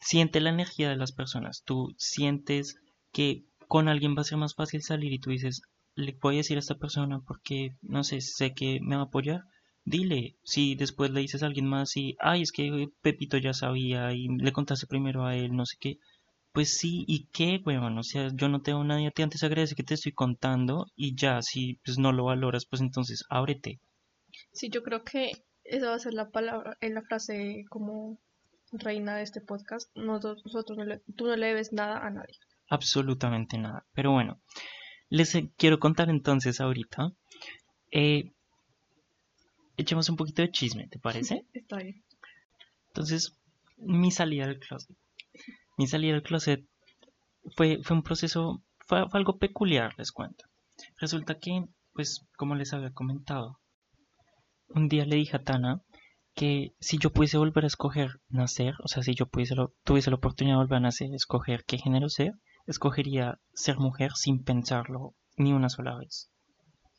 sientes 0.00 0.42
la 0.42 0.50
energía 0.50 0.88
de 0.88 0.96
las 0.96 1.12
personas, 1.12 1.62
tú 1.64 1.94
sientes 1.98 2.76
que 3.12 3.44
con 3.66 3.88
alguien 3.88 4.16
va 4.16 4.22
a 4.22 4.24
ser 4.24 4.38
más 4.38 4.54
fácil 4.54 4.82
salir 4.82 5.12
y 5.12 5.18
tú 5.18 5.30
dices, 5.30 5.62
le 5.94 6.16
voy 6.20 6.36
a 6.36 6.38
decir 6.38 6.56
a 6.56 6.60
esta 6.60 6.76
persona 6.76 7.20
porque, 7.26 7.76
no 7.82 8.04
sé, 8.04 8.20
sé 8.20 8.54
que 8.54 8.78
me 8.80 8.96
va 8.96 9.02
a 9.02 9.04
apoyar, 9.06 9.42
dile, 9.84 10.36
si 10.44 10.74
después 10.74 11.10
le 11.10 11.20
dices 11.20 11.42
a 11.42 11.46
alguien 11.46 11.66
más 11.66 11.96
y, 11.96 12.16
ay, 12.20 12.42
es 12.42 12.52
que 12.52 12.88
Pepito 13.02 13.36
ya 13.36 13.52
sabía 13.52 14.12
y 14.12 14.28
le 14.28 14.52
contaste 14.52 14.86
primero 14.86 15.26
a 15.26 15.34
él, 15.36 15.54
no 15.56 15.66
sé 15.66 15.76
qué, 15.80 15.98
pues 16.52 16.76
sí, 16.76 17.04
¿y 17.06 17.26
qué, 17.26 17.60
weón? 17.64 17.98
O 17.98 18.02
sea, 18.02 18.30
yo 18.34 18.48
no 18.48 18.62
tengo 18.62 18.82
nadie 18.84 19.08
a 19.08 19.10
ti, 19.10 19.22
antes 19.22 19.42
agradece 19.42 19.74
que 19.74 19.82
te 19.82 19.94
estoy 19.94 20.12
contando 20.12 20.86
y 20.96 21.14
ya, 21.14 21.42
si 21.42 21.74
pues 21.84 21.98
no 21.98 22.12
lo 22.12 22.24
valoras, 22.24 22.66
pues 22.66 22.82
entonces 22.82 23.24
ábrete. 23.28 23.80
Sí, 24.52 24.70
yo 24.70 24.82
creo 24.82 25.04
que 25.04 25.32
esa 25.64 25.90
va 25.90 25.94
a 25.94 25.98
ser 26.00 26.14
la 26.14 26.30
palabra, 26.30 26.76
en 26.80 26.94
la 26.94 27.02
frase 27.02 27.64
como 27.68 28.18
reina 28.72 29.16
de 29.16 29.22
este 29.22 29.40
podcast. 29.40 29.94
Nosotros, 29.94 30.44
nosotros 30.44 30.78
no 30.78 30.84
le, 30.84 31.00
tú 31.16 31.26
no 31.26 31.36
le 31.36 31.46
debes 31.46 31.72
nada 31.72 32.04
a 32.06 32.10
nadie. 32.10 32.34
Absolutamente 32.68 33.58
nada. 33.58 33.86
Pero 33.94 34.12
bueno, 34.12 34.40
les 35.10 35.36
quiero 35.56 35.78
contar 35.78 36.10
entonces 36.10 36.60
ahorita. 36.60 37.12
Eh, 37.90 38.32
echemos 39.76 40.08
un 40.08 40.16
poquito 40.16 40.42
de 40.42 40.50
chisme, 40.50 40.88
¿te 40.88 40.98
parece? 40.98 41.44
Está 41.52 41.76
bien. 41.76 42.02
Entonces, 42.88 43.38
mi 43.76 44.10
salida 44.10 44.46
del 44.46 44.58
closet 44.58 44.96
mi 45.78 45.86
salida 45.86 46.12
del 46.12 46.22
closet 46.22 46.66
fue, 47.56 47.78
fue 47.82 47.96
un 47.96 48.02
proceso, 48.02 48.62
fue, 48.86 49.04
algo 49.12 49.38
peculiar, 49.38 49.94
les 49.96 50.12
cuento. 50.12 50.44
Resulta 51.00 51.38
que, 51.38 51.64
pues, 51.94 52.26
como 52.36 52.54
les 52.54 52.74
había 52.74 52.92
comentado, 52.92 53.60
un 54.68 54.88
día 54.88 55.06
le 55.06 55.16
dije 55.16 55.36
a 55.36 55.42
Tana 55.42 55.82
que 56.34 56.74
si 56.78 56.98
yo 56.98 57.10
pudiese 57.10 57.38
volver 57.38 57.64
a 57.64 57.68
escoger 57.68 58.20
nacer, 58.28 58.74
o 58.84 58.88
sea, 58.88 59.02
si 59.02 59.14
yo 59.14 59.26
pudiese 59.26 59.54
tuviese 59.84 60.10
la 60.10 60.16
oportunidad 60.16 60.56
de 60.56 60.62
volver 60.62 60.76
a 60.76 60.80
nacer, 60.80 61.14
escoger 61.14 61.64
qué 61.64 61.78
género 61.78 62.08
ser, 62.08 62.34
escogería 62.66 63.40
ser 63.54 63.78
mujer 63.78 64.12
sin 64.14 64.44
pensarlo 64.44 65.14
ni 65.36 65.52
una 65.52 65.68
sola 65.68 65.96
vez. 65.96 66.30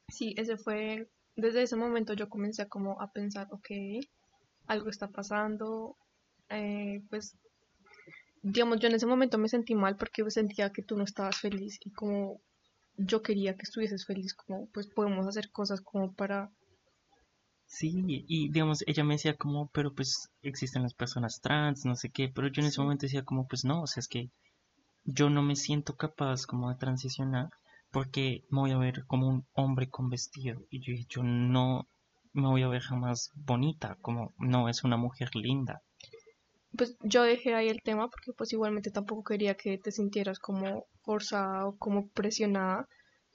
Sí, 0.09 0.33
ese 0.38 0.57
fue, 0.57 1.09
desde 1.36 1.62
ese 1.62 1.75
momento 1.75 2.13
yo 2.13 2.27
comencé 2.27 2.67
como 2.67 3.00
a 3.01 3.12
pensar, 3.12 3.48
ok, 3.51 3.69
algo 4.67 4.89
está 4.89 5.09
pasando, 5.09 5.95
eh, 6.50 7.01
pues 7.09 7.38
digamos, 8.41 8.79
yo 8.79 8.88
en 8.88 8.96
ese 8.96 9.05
momento 9.05 9.38
me 9.38 9.50
sentí 9.50 9.75
mal 9.75 9.96
porque 9.98 10.29
sentía 10.29 10.72
que 10.72 10.84
tú 10.84 10.98
no 10.98 11.03
estabas 11.03 11.39
feliz 11.39 11.79
y 11.84 11.91
como 11.91 12.41
yo 12.98 13.22
quería 13.22 13.55
que 13.55 13.63
estuvieses 13.63 14.05
feliz, 14.05 14.34
como 14.34 14.67
pues 14.67 14.88
podemos 14.88 15.27
hacer 15.27 15.51
cosas 15.51 15.81
como 15.81 16.13
para... 16.13 16.51
Sí, 17.65 18.25
y 18.27 18.50
digamos, 18.50 18.84
ella 18.88 19.03
me 19.03 19.13
decía 19.13 19.38
como, 19.38 19.69
pero 19.69 19.93
pues 19.93 20.31
existen 20.41 20.81
las 20.81 20.96
personas 20.96 21.39
trans, 21.39 21.86
no 21.86 21.96
sé 21.96 22.10
qué, 22.10 22.27
pero 22.27 22.48
yo 22.48 22.62
en 22.62 22.67
ese 22.67 22.81
momento 22.81 23.05
decía 23.05 23.24
como, 23.24 23.48
pues 23.48 23.63
no, 23.63 23.84
o 23.84 23.88
sea, 23.88 24.01
es 24.01 24.08
que 24.08 24.31
yo 25.03 25.29
no 25.29 25.43
me 25.43 25.55
siento 25.55 25.96
capaz 25.96 26.46
como 26.46 26.69
de 26.69 26.77
transicionar 26.77 27.50
porque 27.91 28.43
me 28.50 28.62
voy 28.62 28.72
a 28.72 28.77
ver 28.77 29.05
como 29.05 29.27
un 29.27 29.46
hombre 29.53 29.89
con 29.89 30.10
vestido 30.10 30.65
y 30.69 30.81
yo, 30.81 30.93
yo 31.10 31.24
no 31.24 31.88
me 32.34 32.48
voy 32.48 32.63
a 32.63 32.67
ver 32.67 32.81
jamás 32.81 33.31
bonita, 33.36 33.98
como 34.01 34.34
no 34.38 34.67
es 34.67 34.84
una 34.84 34.98
mujer 34.98 35.36
linda 35.36 35.84
pues 36.77 36.95
yo 37.01 37.23
dejé 37.23 37.53
ahí 37.55 37.69
el 37.69 37.81
tema 37.81 38.09
porque 38.09 38.31
pues 38.33 38.53
igualmente 38.53 38.91
tampoco 38.91 39.23
quería 39.23 39.55
que 39.55 39.77
te 39.77 39.91
sintieras 39.91 40.39
como 40.39 40.85
forzada 41.03 41.67
o 41.67 41.77
como 41.77 42.09
presionada, 42.09 42.88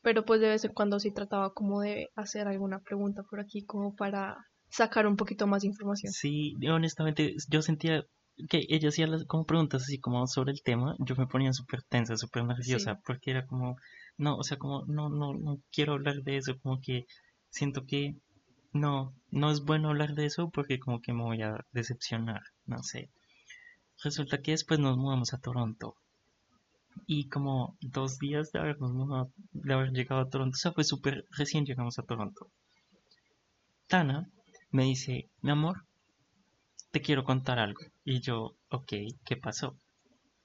pero 0.02 0.24
pues 0.24 0.40
de 0.40 0.48
vez 0.48 0.64
en 0.64 0.72
cuando 0.72 1.00
sí 1.00 1.10
trataba 1.12 1.52
como 1.52 1.80
de 1.80 2.10
hacer 2.14 2.46
alguna 2.46 2.80
pregunta 2.80 3.22
por 3.22 3.40
aquí 3.40 3.64
como 3.64 3.94
para 3.94 4.36
sacar 4.68 5.06
un 5.06 5.16
poquito 5.16 5.46
más 5.46 5.62
de 5.62 5.68
información. 5.68 6.12
Sí, 6.12 6.54
honestamente 6.68 7.34
yo 7.48 7.62
sentía 7.62 8.04
que 8.48 8.66
ella 8.68 8.88
hacía 8.88 9.06
como 9.26 9.46
preguntas 9.46 9.82
así 9.82 9.98
como 9.98 10.26
sobre 10.26 10.52
el 10.52 10.62
tema, 10.62 10.96
yo 10.98 11.14
me 11.16 11.26
ponía 11.26 11.52
súper 11.52 11.82
tensa, 11.84 12.16
súper 12.16 12.44
nerviosa, 12.44 13.00
porque 13.06 13.30
era 13.30 13.46
como, 13.46 13.76
no, 14.16 14.36
o 14.36 14.42
sea, 14.42 14.58
como, 14.58 14.84
no, 14.86 15.08
no, 15.08 15.34
no 15.34 15.60
quiero 15.72 15.92
hablar 15.92 16.22
de 16.22 16.38
eso, 16.38 16.58
como 16.60 16.80
que 16.80 17.06
siento 17.50 17.86
que 17.86 18.16
no, 18.72 19.14
no 19.30 19.50
es 19.50 19.64
bueno 19.64 19.90
hablar 19.90 20.14
de 20.14 20.26
eso 20.26 20.50
porque 20.50 20.80
como 20.80 21.00
que 21.00 21.12
me 21.12 21.22
voy 21.22 21.42
a 21.42 21.64
decepcionar, 21.72 22.42
no 22.66 22.82
sé. 22.82 23.08
Resulta 24.04 24.42
que 24.42 24.50
después 24.50 24.78
nos 24.78 24.98
mudamos 24.98 25.32
a 25.32 25.38
Toronto. 25.38 25.96
Y 27.06 27.30
como 27.30 27.74
dos 27.80 28.18
días 28.18 28.52
de, 28.52 28.58
habernos 28.58 29.30
de 29.52 29.72
haber 29.72 29.92
llegado 29.92 30.20
a 30.20 30.28
Toronto, 30.28 30.54
o 30.54 30.58
sea, 30.58 30.72
fue 30.72 30.84
súper 30.84 31.24
recién 31.30 31.64
llegamos 31.64 31.98
a 31.98 32.02
Toronto. 32.02 32.50
Tana 33.86 34.30
me 34.70 34.84
dice, 34.84 35.30
mi 35.40 35.50
amor, 35.52 35.86
te 36.90 37.00
quiero 37.00 37.24
contar 37.24 37.58
algo. 37.58 37.80
Y 38.04 38.20
yo, 38.20 38.54
ok, 38.68 38.92
¿qué 39.24 39.36
pasó? 39.36 39.74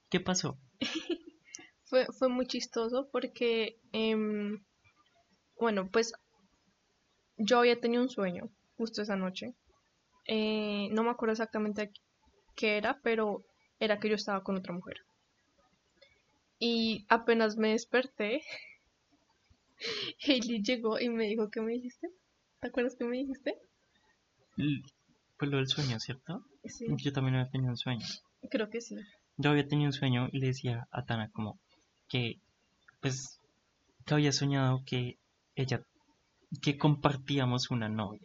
¿Qué 0.08 0.20
pasó? 0.20 0.56
fue, 1.84 2.06
fue 2.18 2.30
muy 2.30 2.46
chistoso 2.46 3.10
porque, 3.12 3.78
em, 3.92 4.64
bueno, 5.58 5.86
pues 5.90 6.14
yo 7.36 7.58
había 7.58 7.78
tenido 7.78 8.02
un 8.02 8.08
sueño 8.08 8.48
justo 8.78 9.02
esa 9.02 9.16
noche. 9.16 9.54
Eh, 10.26 10.88
no 10.92 11.04
me 11.04 11.10
acuerdo 11.10 11.32
exactamente 11.32 11.92
qué 12.56 12.78
era, 12.78 12.98
pero 13.02 13.44
era 13.80 13.98
que 13.98 14.08
yo 14.08 14.14
estaba 14.14 14.44
con 14.44 14.56
otra 14.56 14.72
mujer. 14.74 14.98
Y 16.58 17.06
apenas 17.08 17.56
me 17.56 17.70
desperté, 17.70 18.42
Hailey 20.26 20.62
llegó 20.62 21.00
y 21.00 21.08
me 21.08 21.26
dijo, 21.26 21.50
¿qué 21.50 21.60
me 21.60 21.72
dijiste? 21.72 22.08
¿Te 22.60 22.68
acuerdas 22.68 22.94
qué 22.96 23.04
me 23.04 23.16
dijiste? 23.16 23.58
Fue 25.38 25.48
lo 25.48 25.56
del 25.56 25.68
sueño, 25.68 25.98
¿cierto? 25.98 26.44
Sí, 26.64 26.86
Yo 26.98 27.12
también 27.12 27.36
había 27.36 27.50
tenido 27.50 27.70
un 27.70 27.78
sueño. 27.78 28.06
creo 28.50 28.68
que 28.68 28.82
sí. 28.82 28.96
Yo 29.38 29.50
había 29.50 29.66
tenido 29.66 29.88
un 29.88 29.94
sueño 29.94 30.28
y 30.30 30.38
le 30.38 30.48
decía 30.48 30.86
a 30.90 31.06
Tana 31.06 31.30
como 31.30 31.58
que, 32.08 32.40
pues, 33.00 33.40
que 34.04 34.12
había 34.12 34.32
soñado 34.32 34.82
que 34.84 35.16
ella, 35.54 35.82
que 36.60 36.76
compartíamos 36.76 37.70
una 37.70 37.88
novia. 37.88 38.20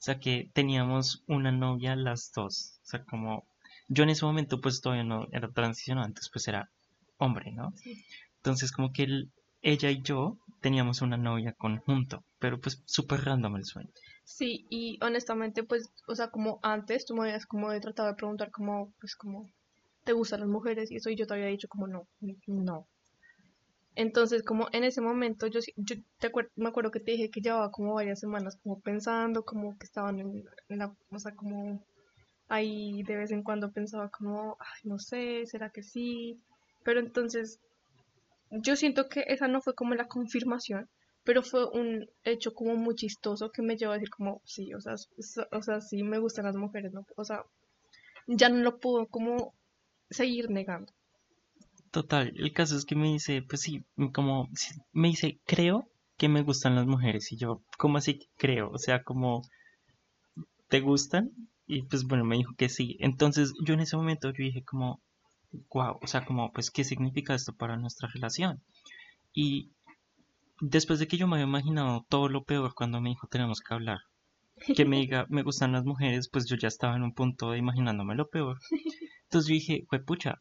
O 0.00 0.02
sea, 0.02 0.18
que 0.18 0.50
teníamos 0.52 1.22
una 1.28 1.52
novia 1.52 1.94
las 1.94 2.32
dos. 2.34 2.80
O 2.82 2.86
sea, 2.86 3.04
como, 3.04 3.44
yo 3.90 4.04
en 4.04 4.10
ese 4.10 4.24
momento 4.24 4.60
pues 4.60 4.80
todavía 4.80 5.04
no 5.04 5.26
era 5.32 5.50
transicionado, 5.50 6.06
antes 6.06 6.30
pues 6.32 6.48
era 6.48 6.70
hombre, 7.18 7.52
¿no? 7.52 7.72
Sí. 7.76 8.02
Entonces 8.36 8.72
como 8.72 8.92
que 8.92 9.04
él- 9.04 9.30
ella 9.62 9.90
y 9.90 10.02
yo 10.02 10.38
teníamos 10.62 11.02
una 11.02 11.18
novia 11.18 11.52
conjunto, 11.52 12.24
pero 12.38 12.58
pues 12.60 12.82
súper 12.86 13.24
random 13.24 13.56
el 13.56 13.64
sueño. 13.66 13.90
Sí, 14.24 14.66
y 14.70 14.98
honestamente, 15.04 15.62
pues, 15.64 15.90
o 16.08 16.14
sea, 16.14 16.28
como 16.30 16.60
antes 16.62 17.04
tú 17.04 17.14
me 17.14 17.22
habías 17.24 17.46
como 17.46 17.70
de 17.70 17.80
tratado 17.80 18.08
de 18.08 18.14
preguntar 18.14 18.50
como, 18.50 18.92
pues, 19.00 19.14
como, 19.16 19.50
¿te 20.04 20.12
gustan 20.14 20.40
las 20.40 20.48
mujeres? 20.48 20.90
Y 20.90 20.96
eso, 20.96 21.10
y 21.10 21.16
yo 21.16 21.26
te 21.26 21.34
había 21.34 21.46
dicho 21.46 21.68
como, 21.68 21.86
no, 21.88 22.06
no. 22.46 22.88
Entonces, 23.94 24.42
como 24.42 24.68
en 24.72 24.84
ese 24.84 25.00
momento, 25.00 25.46
yo, 25.46 25.60
yo 25.76 25.96
te 26.18 26.32
acuer- 26.32 26.50
me 26.56 26.68
acuerdo 26.68 26.90
que 26.90 27.00
te 27.00 27.12
dije 27.12 27.30
que 27.30 27.40
llevaba 27.40 27.70
como 27.70 27.94
varias 27.94 28.18
semanas 28.20 28.56
como 28.62 28.80
pensando, 28.80 29.44
como 29.44 29.76
que 29.78 29.84
estaban 29.86 30.18
en, 30.20 30.44
en 30.68 30.78
la, 30.78 30.94
o 31.10 31.18
sea, 31.18 31.34
como 31.34 31.84
ahí 32.50 33.02
de 33.04 33.16
vez 33.16 33.30
en 33.30 33.42
cuando 33.42 33.72
pensaba 33.72 34.10
como, 34.10 34.56
ay, 34.60 34.80
no 34.84 34.98
sé, 34.98 35.46
¿será 35.46 35.70
que 35.70 35.82
sí? 35.82 36.38
Pero 36.82 37.00
entonces, 37.00 37.60
yo 38.50 38.76
siento 38.76 39.08
que 39.08 39.24
esa 39.28 39.48
no 39.48 39.62
fue 39.62 39.74
como 39.74 39.94
la 39.94 40.08
confirmación, 40.08 40.88
pero 41.24 41.42
fue 41.42 41.66
un 41.70 42.10
hecho 42.24 42.52
como 42.52 42.74
muy 42.74 42.96
chistoso 42.96 43.50
que 43.52 43.62
me 43.62 43.76
llevó 43.76 43.92
a 43.92 43.94
decir 43.94 44.10
como, 44.10 44.42
sí, 44.44 44.74
o 44.74 44.80
sea, 44.80 44.94
o 45.52 45.62
sea, 45.62 45.80
sí 45.80 46.02
me 46.02 46.18
gustan 46.18 46.44
las 46.44 46.56
mujeres, 46.56 46.92
¿no? 46.92 47.06
O 47.16 47.24
sea, 47.24 47.44
ya 48.26 48.48
no 48.48 48.58
lo 48.58 48.78
puedo 48.78 49.06
como 49.06 49.54
seguir 50.10 50.50
negando. 50.50 50.92
Total, 51.92 52.32
el 52.36 52.52
caso 52.52 52.76
es 52.76 52.84
que 52.84 52.96
me 52.96 53.12
dice, 53.12 53.42
pues 53.42 53.62
sí, 53.62 53.84
como, 54.12 54.48
me 54.92 55.08
dice, 55.08 55.40
creo 55.46 55.88
que 56.16 56.28
me 56.28 56.42
gustan 56.42 56.74
las 56.74 56.86
mujeres. 56.86 57.30
Y 57.32 57.36
yo, 57.36 57.62
¿cómo 57.78 57.98
así 57.98 58.28
creo? 58.36 58.70
O 58.70 58.78
sea, 58.78 59.02
como, 59.02 59.42
¿te 60.68 60.80
gustan? 60.80 61.30
Y 61.72 61.82
pues 61.82 62.04
bueno, 62.04 62.24
me 62.24 62.36
dijo 62.36 62.52
que 62.56 62.68
sí. 62.68 62.96
Entonces 62.98 63.54
yo 63.64 63.74
en 63.74 63.80
ese 63.80 63.96
momento 63.96 64.30
yo 64.30 64.42
dije 64.42 64.64
como, 64.64 65.00
wow, 65.72 65.98
o 66.02 66.06
sea, 66.08 66.24
como, 66.24 66.52
pues, 66.52 66.68
¿qué 66.72 66.82
significa 66.82 67.32
esto 67.32 67.52
para 67.52 67.76
nuestra 67.76 68.08
relación? 68.08 68.60
Y 69.32 69.70
después 70.60 70.98
de 70.98 71.06
que 71.06 71.16
yo 71.16 71.28
me 71.28 71.36
había 71.36 71.46
imaginado 71.46 72.04
todo 72.08 72.28
lo 72.28 72.42
peor 72.42 72.74
cuando 72.74 73.00
me 73.00 73.10
dijo, 73.10 73.28
tenemos 73.28 73.60
que 73.60 73.72
hablar, 73.72 74.00
que 74.74 74.84
me 74.84 74.96
diga, 74.96 75.26
me 75.28 75.44
gustan 75.44 75.70
las 75.70 75.84
mujeres, 75.84 76.28
pues 76.28 76.48
yo 76.48 76.56
ya 76.56 76.66
estaba 76.66 76.96
en 76.96 77.04
un 77.04 77.14
punto 77.14 77.52
de 77.52 77.58
imaginándome 77.58 78.16
lo 78.16 78.28
peor. 78.28 78.58
Entonces 79.24 79.48
yo 79.48 79.54
dije, 79.54 79.86
pues 79.88 80.02
pucha, 80.02 80.40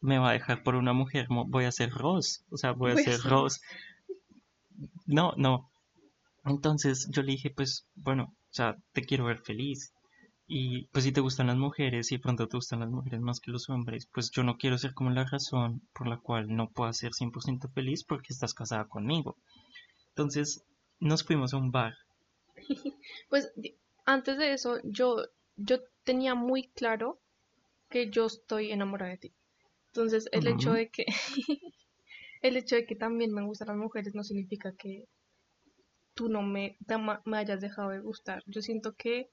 me 0.00 0.18
va 0.18 0.30
a 0.30 0.34
dejar 0.34 0.62
por 0.62 0.76
una 0.76 0.92
mujer, 0.92 1.26
voy 1.28 1.64
a 1.64 1.72
ser 1.72 1.90
Ross, 1.90 2.44
o 2.50 2.56
sea, 2.56 2.70
voy 2.70 2.92
a 2.92 2.96
ser 2.96 3.20
Ross. 3.22 3.60
No, 5.06 5.34
no. 5.36 5.68
Entonces 6.44 7.08
yo 7.10 7.22
le 7.22 7.32
dije, 7.32 7.50
pues 7.50 7.88
bueno, 7.96 8.26
o 8.26 8.54
sea, 8.54 8.76
te 8.92 9.02
quiero 9.02 9.24
ver 9.24 9.38
feliz. 9.38 9.92
Y 10.48 10.86
pues 10.88 11.04
si 11.04 11.12
te 11.12 11.20
gustan 11.20 11.48
las 11.48 11.56
mujeres 11.56 12.12
y 12.12 12.16
de 12.16 12.22
pronto 12.22 12.46
te 12.46 12.56
gustan 12.56 12.80
las 12.80 12.90
mujeres 12.90 13.20
más 13.20 13.40
que 13.40 13.50
los 13.50 13.68
hombres, 13.68 14.06
pues 14.06 14.30
yo 14.30 14.44
no 14.44 14.56
quiero 14.58 14.78
ser 14.78 14.94
como 14.94 15.10
la 15.10 15.24
razón 15.24 15.82
por 15.92 16.06
la 16.06 16.18
cual 16.18 16.54
no 16.54 16.70
puedas 16.70 16.98
ser 16.98 17.12
100% 17.12 17.68
feliz 17.72 18.04
porque 18.04 18.32
estás 18.32 18.54
casada 18.54 18.86
conmigo. 18.86 19.36
Entonces 20.10 20.64
nos 21.00 21.24
fuimos 21.24 21.52
a 21.52 21.58
un 21.58 21.72
bar. 21.72 21.94
Pues 23.28 23.52
antes 24.04 24.38
de 24.38 24.52
eso, 24.52 24.78
yo, 24.84 25.16
yo 25.56 25.80
tenía 26.04 26.34
muy 26.34 26.68
claro 26.68 27.18
que 27.90 28.10
yo 28.10 28.26
estoy 28.26 28.70
enamorada 28.70 29.12
de 29.12 29.18
ti. 29.18 29.34
Entonces, 29.88 30.28
el 30.32 30.46
hecho 30.46 30.72
de 30.72 30.88
que 30.90 31.06
el 32.42 32.56
hecho 32.56 32.76
de 32.76 32.86
que 32.86 32.94
también 32.94 33.32
me 33.32 33.42
gustan 33.42 33.68
las 33.68 33.76
mujeres 33.76 34.14
no 34.14 34.22
significa 34.22 34.72
que 34.76 35.06
tú 36.14 36.28
no 36.28 36.42
me, 36.42 36.76
me 37.24 37.38
hayas 37.38 37.60
dejado 37.60 37.90
de 37.90 38.00
gustar. 38.00 38.42
Yo 38.46 38.62
siento 38.62 38.94
que 38.94 39.30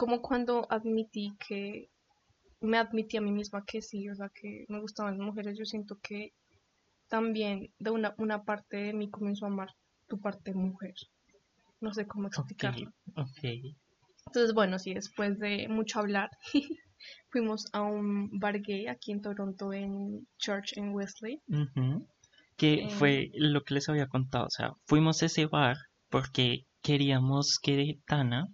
como 0.00 0.22
cuando 0.22 0.66
admití 0.70 1.36
que 1.46 1.90
me 2.62 2.78
admití 2.78 3.18
a 3.18 3.20
mí 3.20 3.32
misma 3.32 3.66
que 3.66 3.82
sí, 3.82 4.08
o 4.08 4.14
sea, 4.14 4.30
que 4.30 4.64
me 4.70 4.80
gustaban 4.80 5.18
las 5.18 5.26
mujeres, 5.26 5.58
yo 5.58 5.66
siento 5.66 5.98
que 6.02 6.32
también 7.08 7.70
de 7.78 7.90
una, 7.90 8.14
una 8.16 8.42
parte 8.42 8.78
de 8.78 8.94
mí 8.94 9.10
comenzó 9.10 9.44
a 9.44 9.48
amar 9.48 9.68
tu 10.08 10.18
parte 10.18 10.54
mujer. 10.54 10.94
No 11.82 11.92
sé 11.92 12.06
cómo 12.06 12.28
explicarlo. 12.28 12.90
ok. 13.14 13.76
Entonces, 14.28 14.54
bueno, 14.54 14.78
sí, 14.78 14.94
después 14.94 15.38
de 15.38 15.68
mucho 15.68 15.98
hablar, 15.98 16.30
fuimos 17.30 17.66
a 17.74 17.82
un 17.82 18.30
bar 18.38 18.58
gay 18.62 18.86
aquí 18.86 19.12
en 19.12 19.20
Toronto, 19.20 19.70
en 19.74 20.26
Church 20.38 20.78
en 20.78 20.94
Wesley. 20.94 21.42
Que 22.56 22.74
Eh, 22.84 22.88
fue 22.88 23.30
lo 23.34 23.64
que 23.64 23.74
les 23.74 23.86
había 23.90 24.06
contado. 24.06 24.46
O 24.46 24.50
sea, 24.50 24.72
fuimos 24.86 25.22
a 25.22 25.26
ese 25.26 25.44
bar 25.44 25.76
porque 26.08 26.64
queríamos 26.82 27.58
que 27.62 27.98
Tana 28.06 28.46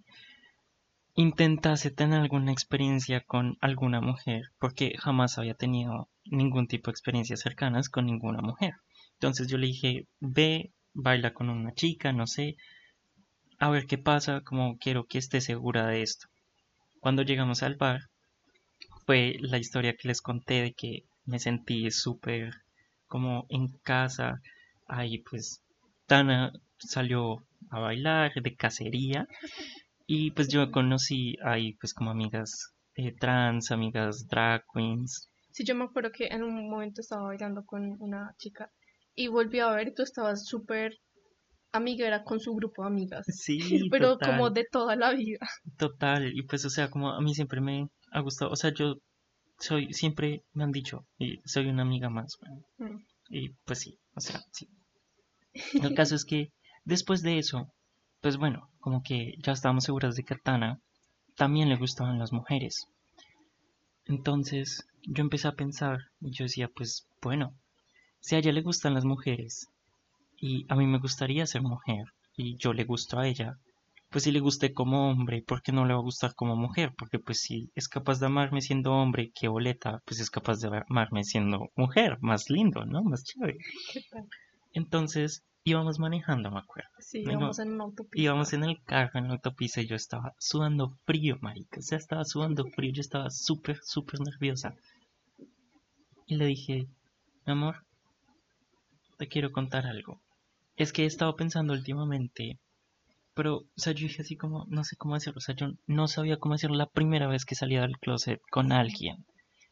intentase 1.17 1.89
tener 1.89 2.21
alguna 2.21 2.51
experiencia 2.51 3.21
con 3.21 3.57
alguna 3.59 4.01
mujer, 4.01 4.51
porque 4.59 4.93
jamás 4.99 5.39
había 5.39 5.55
tenido 5.55 6.09
ningún 6.25 6.67
tipo 6.67 6.91
de 6.91 6.93
experiencias 6.93 7.39
cercanas 7.39 7.89
con 7.89 8.05
ninguna 8.05 8.43
mujer. 8.43 8.75
Entonces 9.13 9.47
yo 9.47 9.57
le 9.57 9.65
dije, 9.65 10.07
ve, 10.19 10.71
baila 10.93 11.33
con 11.33 11.49
una 11.49 11.73
chica, 11.73 12.13
no 12.13 12.27
sé, 12.27 12.55
a 13.57 13.71
ver 13.71 13.87
qué 13.87 13.97
pasa, 13.97 14.41
como 14.41 14.77
quiero 14.77 15.05
que 15.05 15.17
esté 15.17 15.41
segura 15.41 15.87
de 15.87 16.03
esto. 16.03 16.27
Cuando 16.99 17.23
llegamos 17.23 17.63
al 17.63 17.77
bar, 17.77 18.01
fue 19.07 19.37
la 19.39 19.57
historia 19.57 19.95
que 19.95 20.09
les 20.09 20.21
conté 20.21 20.61
de 20.61 20.73
que 20.73 21.05
me 21.25 21.39
sentí 21.39 21.89
súper 21.89 22.53
como 23.07 23.47
en 23.49 23.69
casa. 23.79 24.39
Ahí 24.85 25.17
pues 25.17 25.63
Tana 26.05 26.51
salió 26.77 27.43
a 27.71 27.79
bailar 27.79 28.33
de 28.35 28.55
cacería 28.55 29.27
y 30.07 30.31
pues 30.31 30.47
yo 30.47 30.71
conocí 30.71 31.35
ahí 31.43 31.73
pues 31.73 31.93
como 31.93 32.11
amigas 32.11 32.73
eh, 32.95 33.13
trans, 33.19 33.71
amigas 33.71 34.27
drag 34.27 34.63
queens. 34.73 35.29
Sí, 35.51 35.63
yo 35.65 35.75
me 35.75 35.83
acuerdo 35.83 36.11
que 36.11 36.27
en 36.27 36.43
un 36.43 36.69
momento 36.69 37.01
estaba 37.01 37.23
bailando 37.23 37.63
con 37.65 37.97
una 37.99 38.33
chica 38.37 38.71
y 39.13 39.27
volví 39.27 39.59
a 39.59 39.69
ver 39.71 39.89
y 39.89 39.93
tú 39.93 40.03
estabas 40.03 40.45
súper 40.45 40.93
amiguera 41.71 42.23
con 42.23 42.39
su 42.39 42.53
grupo 42.55 42.83
de 42.83 42.87
amigas, 42.87 43.25
Sí, 43.27 43.87
pero 43.91 44.13
total, 44.13 44.31
como 44.31 44.49
de 44.49 44.65
toda 44.71 44.95
la 44.95 45.11
vida. 45.13 45.39
total. 45.77 46.31
Y 46.33 46.43
pues 46.43 46.63
o 46.65 46.69
sea, 46.69 46.89
como 46.89 47.11
a 47.11 47.21
mí 47.21 47.35
siempre 47.35 47.59
me 47.61 47.89
ha 48.11 48.21
gustado, 48.21 48.51
o 48.51 48.55
sea, 48.55 48.73
yo 48.73 48.95
soy, 49.59 49.93
siempre 49.93 50.43
me 50.53 50.63
han 50.63 50.71
dicho, 50.71 51.05
y 51.17 51.39
soy 51.45 51.67
una 51.67 51.81
amiga 51.83 52.09
más. 52.09 52.37
bueno, 52.39 52.61
Mm. 52.77 53.03
Y 53.29 53.49
pues 53.65 53.79
sí, 53.79 53.99
o 54.15 54.21
sea, 54.21 54.39
sí. 54.53 54.69
El 55.91 55.95
caso 55.95 56.15
es 56.15 56.23
que 56.23 56.53
después 56.85 57.21
de 57.23 57.39
eso, 57.39 57.73
pues 58.21 58.37
bueno, 58.37 58.69
como 58.87 59.03
que 59.03 59.35
ya 59.43 59.51
estábamos 59.51 59.83
seguras 59.83 60.15
de 60.15 60.23
que 60.23 60.33
a 60.33 60.37
Tana 60.37 60.79
también 61.35 61.67
le 61.67 61.75
gustaban 61.75 62.19
las 62.19 62.31
mujeres. 62.31 62.87
Entonces 64.05 64.87
yo 65.01 65.23
empecé 65.23 65.49
a 65.49 65.57
pensar 65.57 65.99
y 66.21 66.31
yo 66.31 66.45
decía, 66.45 66.69
pues 66.73 67.05
bueno, 67.21 67.53
si 68.21 68.35
a 68.35 68.37
ella 68.37 68.53
le 68.53 68.61
gustan 68.61 68.93
las 68.93 69.03
mujeres 69.03 69.67
y 70.37 70.65
a 70.69 70.75
mí 70.77 70.87
me 70.87 70.99
gustaría 70.99 71.45
ser 71.45 71.63
mujer 71.63 72.05
y 72.37 72.55
yo 72.55 72.71
le 72.71 72.85
gusto 72.85 73.19
a 73.19 73.27
ella, 73.27 73.57
pues 74.09 74.23
si 74.23 74.31
le 74.31 74.39
guste 74.39 74.71
como 74.71 75.09
hombre, 75.09 75.43
¿por 75.45 75.61
qué 75.61 75.73
no 75.73 75.85
le 75.85 75.93
va 75.93 75.99
a 75.99 76.09
gustar 76.09 76.33
como 76.33 76.55
mujer? 76.55 76.93
Porque 76.97 77.19
pues 77.19 77.41
si 77.41 77.69
es 77.75 77.89
capaz 77.89 78.21
de 78.21 78.27
amarme 78.27 78.61
siendo 78.61 78.93
hombre, 78.93 79.33
qué 79.37 79.49
boleta, 79.49 80.01
pues 80.05 80.21
es 80.21 80.29
capaz 80.29 80.61
de 80.61 80.85
amarme 80.87 81.25
siendo 81.25 81.71
mujer, 81.75 82.19
más 82.21 82.49
lindo, 82.49 82.85
¿no? 82.85 83.03
Más 83.03 83.25
chévere. 83.25 83.57
Entonces 84.71 85.43
íbamos 85.69 85.99
manejando, 85.99 86.49
me 86.49 86.59
acuerdo. 86.59 86.89
Sí, 86.99 87.19
íbamos 87.19 87.59
en 87.59 87.73
una 87.73 87.83
autopista. 87.83 88.21
Íbamos 88.21 88.53
en 88.53 88.63
el 88.63 88.81
carro, 88.83 89.19
en 89.19 89.27
la 89.27 89.33
autopista, 89.33 89.81
y 89.81 89.87
yo 89.87 89.95
estaba 89.95 90.33
sudando 90.39 90.97
frío, 91.05 91.37
marica. 91.41 91.79
O 91.79 91.83
sea, 91.83 91.97
estaba 91.97 92.23
sudando 92.23 92.65
frío, 92.65 92.93
yo 92.93 93.01
estaba 93.01 93.29
súper, 93.29 93.79
súper 93.83 94.21
nerviosa. 94.21 94.75
Y 96.25 96.37
le 96.37 96.45
dije, 96.45 96.87
mi 97.45 97.51
amor, 97.51 97.85
te 99.17 99.27
quiero 99.27 99.51
contar 99.51 99.85
algo. 99.85 100.21
Es 100.77 100.93
que 100.93 101.03
he 101.03 101.05
estado 101.05 101.35
pensando 101.35 101.73
últimamente, 101.73 102.59
pero, 103.33 103.57
o 103.57 103.67
sea, 103.75 103.91
yo 103.91 104.07
dije 104.07 104.21
así 104.21 104.37
como, 104.37 104.65
no 104.69 104.85
sé 104.85 104.95
cómo 104.95 105.15
hacerlo. 105.15 105.39
O 105.39 105.41
sea, 105.41 105.55
yo 105.55 105.73
no 105.85 106.07
sabía 106.07 106.37
cómo 106.37 106.55
hacerlo 106.55 106.77
la 106.77 106.89
primera 106.89 107.27
vez 107.27 107.43
que 107.43 107.55
salía 107.55 107.81
del 107.81 107.97
closet 107.97 108.39
con 108.51 108.71
alguien. 108.71 109.25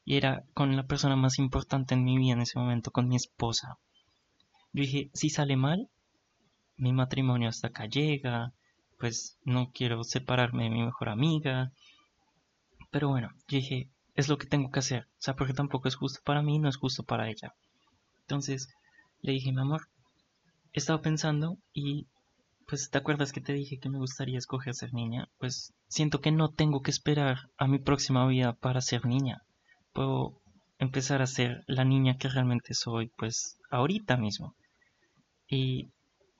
Y 0.03 0.17
era 0.17 0.43
con 0.53 0.75
la 0.75 0.87
persona 0.87 1.15
más 1.15 1.39
importante 1.39 1.93
en 1.93 2.03
mi 2.03 2.17
vida 2.17 2.33
en 2.33 2.41
ese 2.41 2.59
momento, 2.59 2.91
con 2.91 3.07
mi 3.07 3.15
esposa. 3.15 3.77
Yo 4.75 4.81
dije, 4.81 5.09
si 5.13 5.29
sale 5.29 5.55
mal, 5.55 5.89
mi 6.75 6.91
matrimonio 6.91 7.47
hasta 7.47 7.67
acá 7.67 7.85
llega, 7.85 8.51
pues 8.99 9.39
no 9.45 9.71
quiero 9.73 10.03
separarme 10.03 10.65
de 10.65 10.69
mi 10.69 10.83
mejor 10.83 11.07
amiga, 11.07 11.71
Pero 12.91 13.07
bueno, 13.07 13.29
yo 13.47 13.57
dije, 13.59 13.89
es 14.15 14.27
lo 14.27 14.37
que 14.37 14.47
tengo 14.47 14.69
que 14.71 14.79
hacer. 14.79 15.03
O 15.03 15.21
sea, 15.21 15.37
porque 15.37 15.53
tampoco 15.53 15.87
es 15.87 15.95
justo 15.95 16.19
para 16.25 16.41
mí, 16.41 16.59
no 16.59 16.67
es 16.67 16.75
justo 16.75 17.03
para 17.03 17.29
ella. 17.29 17.55
Entonces 18.23 18.67
le 19.21 19.31
dije, 19.31 19.53
mi 19.53 19.61
amor, 19.61 19.87
he 20.73 20.79
estado 20.79 21.01
pensando 21.01 21.57
y 21.71 22.07
pues 22.67 22.89
te 22.89 22.97
acuerdas 22.97 23.31
que 23.31 23.39
te 23.39 23.53
dije 23.53 23.79
que 23.79 23.87
me 23.89 23.99
gustaría 23.99 24.39
escoger 24.39 24.73
ser 24.73 24.93
niña. 24.93 25.29
Pues 25.37 25.73
siento 25.87 26.19
que 26.19 26.33
no 26.33 26.49
tengo 26.49 26.81
que 26.81 26.91
esperar 26.91 27.49
a 27.57 27.67
mi 27.67 27.79
próxima 27.79 28.27
vida 28.27 28.51
para 28.51 28.81
ser 28.81 29.05
niña. 29.05 29.41
Puedo 29.93 30.41
empezar 30.79 31.21
a 31.21 31.27
ser 31.27 31.63
la 31.65 31.85
niña 31.85 32.17
que 32.17 32.27
realmente 32.27 32.73
soy, 32.73 33.07
pues 33.15 33.57
ahorita 33.71 34.17
mismo. 34.17 34.53
Y 35.47 35.89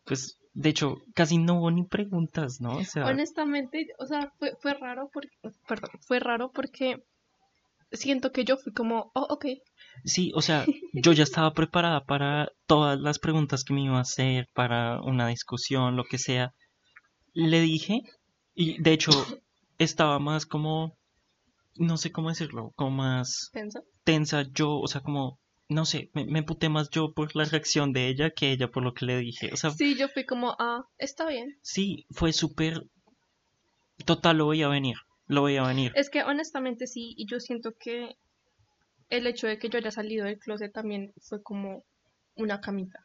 pues 0.06 0.38
de 0.56 0.70
hecho, 0.70 1.02
casi 1.14 1.38
no 1.38 1.60
hubo 1.60 1.70
ni 1.70 1.84
preguntas, 1.84 2.62
¿no? 2.62 2.78
O 2.78 2.84
sea, 2.84 3.06
Honestamente, 3.06 3.88
o 4.00 4.06
sea, 4.06 4.32
fue, 4.40 4.54
fue 4.62 4.74
raro 4.74 5.10
porque, 5.14 5.36
perdón, 5.68 5.90
fue 6.00 6.20
raro 6.20 6.50
porque 6.54 7.04
siento 7.92 8.32
que 8.32 8.46
yo 8.46 8.56
fui 8.56 8.72
como, 8.72 9.12
oh, 9.14 9.28
ok, 9.30 9.48
sí, 10.06 10.32
o 10.34 10.42
sea, 10.42 10.66
yo 10.94 11.12
ya 11.12 11.24
estaba 11.24 11.54
preparada 11.54 12.06
para 12.06 12.50
todas 12.68 12.98
las 13.00 13.20
preguntas 13.20 13.66
que 13.66 13.74
me 13.74 13.84
iba 13.84 13.98
a 13.98 14.02
hacer, 14.02 14.48
para 14.54 15.02
una 15.02 15.28
discusión, 15.28 15.98
lo 15.98 16.06
que 16.06 16.18
sea. 16.18 16.54
Le 17.34 17.60
dije, 17.60 18.02
y 18.54 18.82
de 18.82 18.94
hecho, 18.94 19.12
estaba 19.78 20.20
más 20.20 20.46
como, 20.46 20.98
no 21.76 21.98
sé 21.98 22.14
cómo 22.14 22.30
decirlo, 22.30 22.72
como 22.76 22.92
más 22.92 23.50
tensa. 23.52 23.82
tensa 24.06 24.44
yo, 24.54 24.80
o 24.80 24.88
sea, 24.88 25.02
como, 25.02 25.38
no 25.68 25.86
sé, 25.86 26.10
me, 26.14 26.26
me 26.26 26.40
emputé 26.40 26.70
más 26.70 26.90
yo 26.90 27.14
por 27.14 27.36
la 27.36 27.46
reacción 27.46 27.92
de 27.94 28.08
ella 28.08 28.30
que 28.32 28.52
ella 28.52 28.70
por 28.70 28.84
lo 28.84 28.94
que 28.94 29.06
le 29.06 29.18
dije. 29.18 29.52
O 29.54 29.58
sea, 29.58 29.72
Sí, 29.72 29.96
yo 29.96 30.08
fui 30.10 30.26
como, 30.26 30.56
ah, 30.60 30.88
está 30.98 31.28
bien. 31.28 31.58
sí, 31.62 32.06
fue 32.12 32.34
súper... 32.34 32.84
Total, 34.06 34.38
lo 34.38 34.48
veía 34.50 34.68
venir, 34.68 34.98
lo 35.28 35.44
veía 35.44 35.64
venir. 35.64 35.92
Es 35.96 36.10
que 36.10 36.24
honestamente 36.24 36.86
sí, 36.86 37.14
y 37.18 37.26
yo 37.28 37.40
siento 37.40 37.74
que 37.80 38.16
el 39.10 39.26
hecho 39.28 39.48
de 39.48 39.58
que 39.58 39.70
yo 39.70 39.78
haya 39.80 39.92
salido 39.92 40.26
del 40.26 40.38
closet 40.40 40.74
también 40.74 41.14
fue 41.22 41.42
como 41.42 41.84
una 42.36 42.60
camita, 42.60 43.00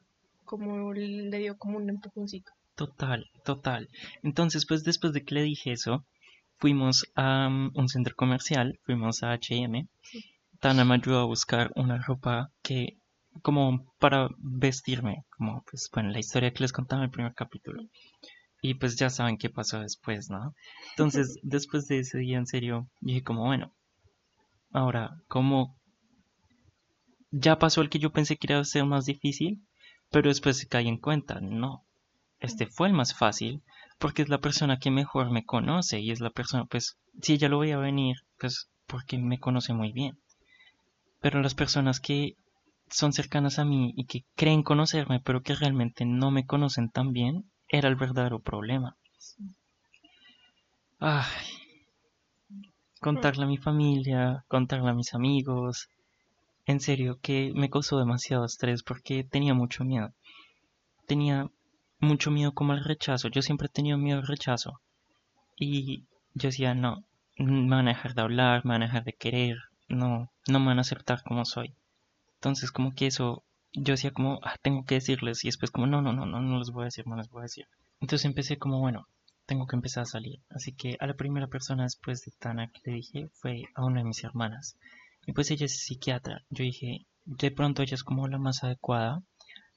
como 0.44 0.92
le 0.92 1.38
dio 1.38 1.56
como 1.56 1.76
un 1.78 1.88
empujoncito. 1.88 2.50
Total, 2.74 3.30
total. 3.44 3.88
Entonces, 4.22 4.66
pues 4.66 4.82
después 4.84 5.12
de 5.12 5.22
que 5.24 5.34
le 5.36 5.42
dije 5.42 5.72
eso, 5.72 6.04
fuimos 6.56 7.06
a 7.14 7.46
um, 7.46 7.70
un 7.74 7.88
centro 7.88 8.14
comercial, 8.16 8.80
fuimos 8.84 9.22
a 9.22 9.32
H&M. 9.32 9.86
Tana 10.60 10.84
me 10.84 10.94
ayudó 10.94 11.20
a 11.20 11.24
buscar 11.24 11.72
una 11.74 11.98
ropa 11.98 12.50
que, 12.62 12.98
como 13.42 13.92
para 13.98 14.28
vestirme, 14.38 15.24
como 15.30 15.62
pues, 15.70 15.88
bueno, 15.92 16.10
la 16.10 16.18
historia 16.18 16.52
que 16.52 16.62
les 16.62 16.72
contaba 16.72 17.00
en 17.00 17.06
el 17.06 17.10
primer 17.10 17.34
capítulo. 17.34 17.82
Y 18.62 18.74
pues 18.74 18.96
ya 18.96 19.08
saben 19.08 19.38
qué 19.38 19.48
pasó 19.48 19.80
después, 19.80 20.28
¿no? 20.28 20.54
Entonces, 20.90 21.38
después 21.42 21.86
de 21.86 22.00
ese 22.00 22.18
día, 22.18 22.36
en 22.36 22.46
serio, 22.46 22.90
dije 23.00 23.22
como, 23.22 23.44
bueno, 23.46 23.72
ahora, 24.70 25.16
como 25.28 25.76
ya 27.30 27.58
pasó 27.58 27.80
el 27.80 27.88
que 27.88 27.98
yo 27.98 28.12
pensé 28.12 28.36
que 28.36 28.52
iba 28.52 28.60
a 28.60 28.64
ser 28.64 28.84
más 28.84 29.06
difícil, 29.06 29.62
pero 30.10 30.28
después 30.28 30.58
se 30.58 30.66
caí 30.66 30.88
en 30.88 30.98
cuenta, 30.98 31.40
no, 31.40 31.86
este 32.38 32.66
fue 32.66 32.88
el 32.88 32.94
más 32.94 33.14
fácil, 33.14 33.62
porque 33.98 34.20
es 34.22 34.28
la 34.28 34.38
persona 34.38 34.78
que 34.78 34.90
mejor 34.90 35.30
me 35.30 35.44
conoce 35.44 36.00
y 36.00 36.10
es 36.10 36.20
la 36.20 36.30
persona, 36.30 36.66
pues, 36.66 36.98
si 37.22 37.34
ella 37.34 37.48
lo 37.48 37.60
veía 37.60 37.78
venir, 37.78 38.16
pues, 38.38 38.68
porque 38.86 39.16
me 39.16 39.38
conoce 39.38 39.72
muy 39.72 39.92
bien. 39.92 40.18
Pero 41.20 41.42
las 41.42 41.54
personas 41.54 42.00
que 42.00 42.36
son 42.88 43.12
cercanas 43.12 43.58
a 43.58 43.64
mí 43.64 43.92
y 43.96 44.06
que 44.06 44.24
creen 44.34 44.62
conocerme, 44.62 45.20
pero 45.20 45.42
que 45.42 45.54
realmente 45.54 46.04
no 46.04 46.30
me 46.30 46.46
conocen 46.46 46.90
tan 46.90 47.12
bien, 47.12 47.50
era 47.68 47.88
el 47.88 47.96
verdadero 47.96 48.40
problema. 48.40 48.96
Ay, 50.98 51.24
contarle 53.00 53.44
a 53.44 53.48
mi 53.48 53.56
familia, 53.56 54.44
contarle 54.48 54.90
a 54.90 54.94
mis 54.94 55.14
amigos, 55.14 55.88
en 56.66 56.80
serio 56.80 57.18
que 57.20 57.52
me 57.54 57.70
causó 57.70 57.98
demasiado 57.98 58.44
estrés 58.44 58.82
porque 58.82 59.24
tenía 59.24 59.54
mucho 59.54 59.84
miedo. 59.84 60.12
Tenía 61.06 61.50
mucho 61.98 62.30
miedo 62.30 62.52
como 62.52 62.72
al 62.72 62.84
rechazo. 62.84 63.28
Yo 63.28 63.42
siempre 63.42 63.66
he 63.66 63.70
tenido 63.70 63.98
miedo 63.98 64.18
al 64.18 64.26
rechazo. 64.26 64.80
Y 65.56 66.04
yo 66.34 66.48
decía, 66.48 66.74
no, 66.74 67.04
me 67.38 67.82
de 67.82 68.20
hablar, 68.20 68.64
me 68.64 68.78
de 68.78 69.12
querer, 69.12 69.56
no, 69.90 70.32
no 70.48 70.60
me 70.60 70.66
van 70.66 70.78
a 70.78 70.82
aceptar 70.82 71.22
como 71.22 71.44
soy. 71.44 71.74
Entonces 72.34 72.72
como 72.72 72.94
que 72.94 73.06
eso, 73.06 73.44
yo 73.72 73.92
decía 73.92 74.12
como, 74.12 74.40
ah, 74.42 74.56
tengo 74.62 74.84
que 74.84 74.96
decirles 74.96 75.44
y 75.44 75.48
después 75.48 75.70
como, 75.70 75.86
no, 75.86 76.00
no, 76.00 76.12
no, 76.12 76.26
no, 76.26 76.40
no 76.40 76.58
les 76.58 76.70
voy 76.70 76.82
a 76.82 76.84
decir, 76.86 77.06
no 77.06 77.16
les 77.16 77.28
voy 77.28 77.40
a 77.40 77.42
decir. 77.42 77.66
Entonces 78.00 78.24
empecé 78.24 78.58
como, 78.58 78.80
bueno, 78.80 79.06
tengo 79.46 79.66
que 79.66 79.76
empezar 79.76 80.02
a 80.02 80.06
salir. 80.06 80.40
Así 80.48 80.72
que 80.72 80.96
a 81.00 81.06
la 81.06 81.14
primera 81.14 81.48
persona 81.48 81.82
después 81.82 82.24
de 82.24 82.32
Tana 82.38 82.70
que 82.70 82.80
le 82.84 82.96
dije 82.96 83.28
fue 83.34 83.64
a 83.74 83.84
una 83.84 84.00
de 84.00 84.06
mis 84.06 84.24
hermanas. 84.24 84.78
Y 85.26 85.32
pues 85.32 85.50
ella 85.50 85.66
es 85.66 85.80
psiquiatra. 85.80 86.44
Yo 86.50 86.64
dije, 86.64 87.06
de 87.24 87.50
pronto 87.50 87.82
ella 87.82 87.94
es 87.94 88.04
como 88.04 88.28
la 88.28 88.38
más 88.38 88.64
adecuada 88.64 89.22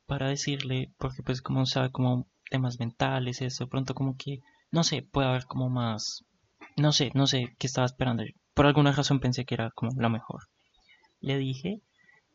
para 0.05 0.29
decirle, 0.29 0.93
porque 0.97 1.23
pues 1.23 1.41
como 1.41 1.65
sabe 1.65 1.91
como 1.91 2.27
temas 2.49 2.79
mentales, 2.79 3.41
eso, 3.41 3.65
de 3.65 3.69
pronto 3.69 3.93
como 3.93 4.15
que, 4.15 4.41
no 4.71 4.83
sé, 4.83 5.01
puede 5.01 5.27
haber 5.27 5.45
como 5.45 5.69
más, 5.69 6.23
no 6.77 6.91
sé, 6.91 7.11
no 7.13 7.27
sé 7.27 7.55
qué 7.57 7.67
estaba 7.67 7.85
esperando. 7.85 8.23
Por 8.53 8.65
alguna 8.65 8.91
razón 8.91 9.19
pensé 9.19 9.45
que 9.45 9.55
era 9.55 9.71
como 9.71 9.91
la 9.99 10.09
mejor. 10.09 10.43
Le 11.21 11.37
dije 11.37 11.81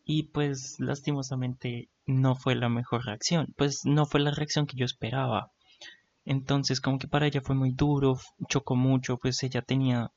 y 0.05 0.25
pues 0.25 0.77
lastimosamente 0.79 1.91
no 2.07 2.35
fue 2.35 2.55
la 2.55 2.69
mejor 2.69 3.05
reacción, 3.05 3.55
pues 3.57 3.85
no 3.85 4.07
fue 4.07 4.21
la 4.21 4.31
reacción 4.31 4.67
que 4.67 4.77
yo 4.77 4.85
esperaba. 4.85 5.53
Entonces 6.25 6.81
como 6.81 6.99
que 6.99 7.09
para 7.09 7.27
ella 7.27 7.41
fue 7.41 7.55
muy 7.55 7.73
duro, 7.73 8.19
chocó 8.49 8.75
mucho, 8.75 9.19
pues 9.19 9.43
ella 9.43 9.63
tenía 9.63 10.11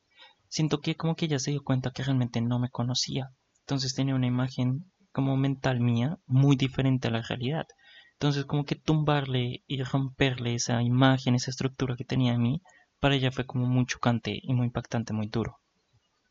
siento 0.47 0.81
que 0.81 0.95
como 0.95 1.15
que 1.15 1.25
ella 1.25 1.39
se 1.39 1.51
dio 1.51 1.63
cuenta 1.63 1.91
que 1.91 2.03
realmente 2.03 2.41
no 2.41 2.59
me 2.59 2.69
conocía. 2.69 3.31
Entonces 3.61 3.95
tenía 3.95 4.15
una 4.15 4.27
imagen 4.27 4.91
como 5.11 5.37
mental 5.37 5.79
mía 5.79 6.17
muy 6.25 6.55
diferente 6.55 7.07
a 7.07 7.11
la 7.11 7.21
realidad. 7.21 7.67
Entonces 8.13 8.45
como 8.45 8.65
que 8.65 8.75
tumbarle 8.75 9.63
y 9.67 9.81
romperle 9.83 10.55
esa 10.55 10.81
imagen, 10.81 11.35
esa 11.35 11.51
estructura 11.51 11.95
que 11.95 12.05
tenía 12.05 12.33
en 12.33 12.41
mí, 12.41 12.61
para 12.99 13.15
ella 13.15 13.31
fue 13.31 13.45
como 13.45 13.65
muy 13.65 13.85
chocante 13.85 14.39
y 14.41 14.53
muy 14.53 14.67
impactante, 14.67 15.13
muy 15.13 15.27
duro. 15.27 15.60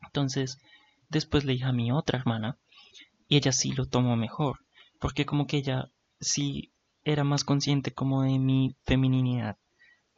Entonces 0.03 0.59
después 1.09 1.45
le 1.45 1.53
dije 1.53 1.65
a 1.65 1.73
mi 1.73 1.91
otra 1.91 2.19
hermana 2.19 2.57
y 3.27 3.37
ella 3.37 3.51
sí 3.51 3.71
lo 3.71 3.85
tomó 3.85 4.15
mejor, 4.15 4.59
porque 4.99 5.25
como 5.25 5.47
que 5.47 5.57
ella 5.57 5.89
sí 6.19 6.71
era 7.03 7.23
más 7.23 7.43
consciente 7.43 7.91
como 7.91 8.23
de 8.23 8.37
mi 8.39 8.75
feminidad 8.83 9.57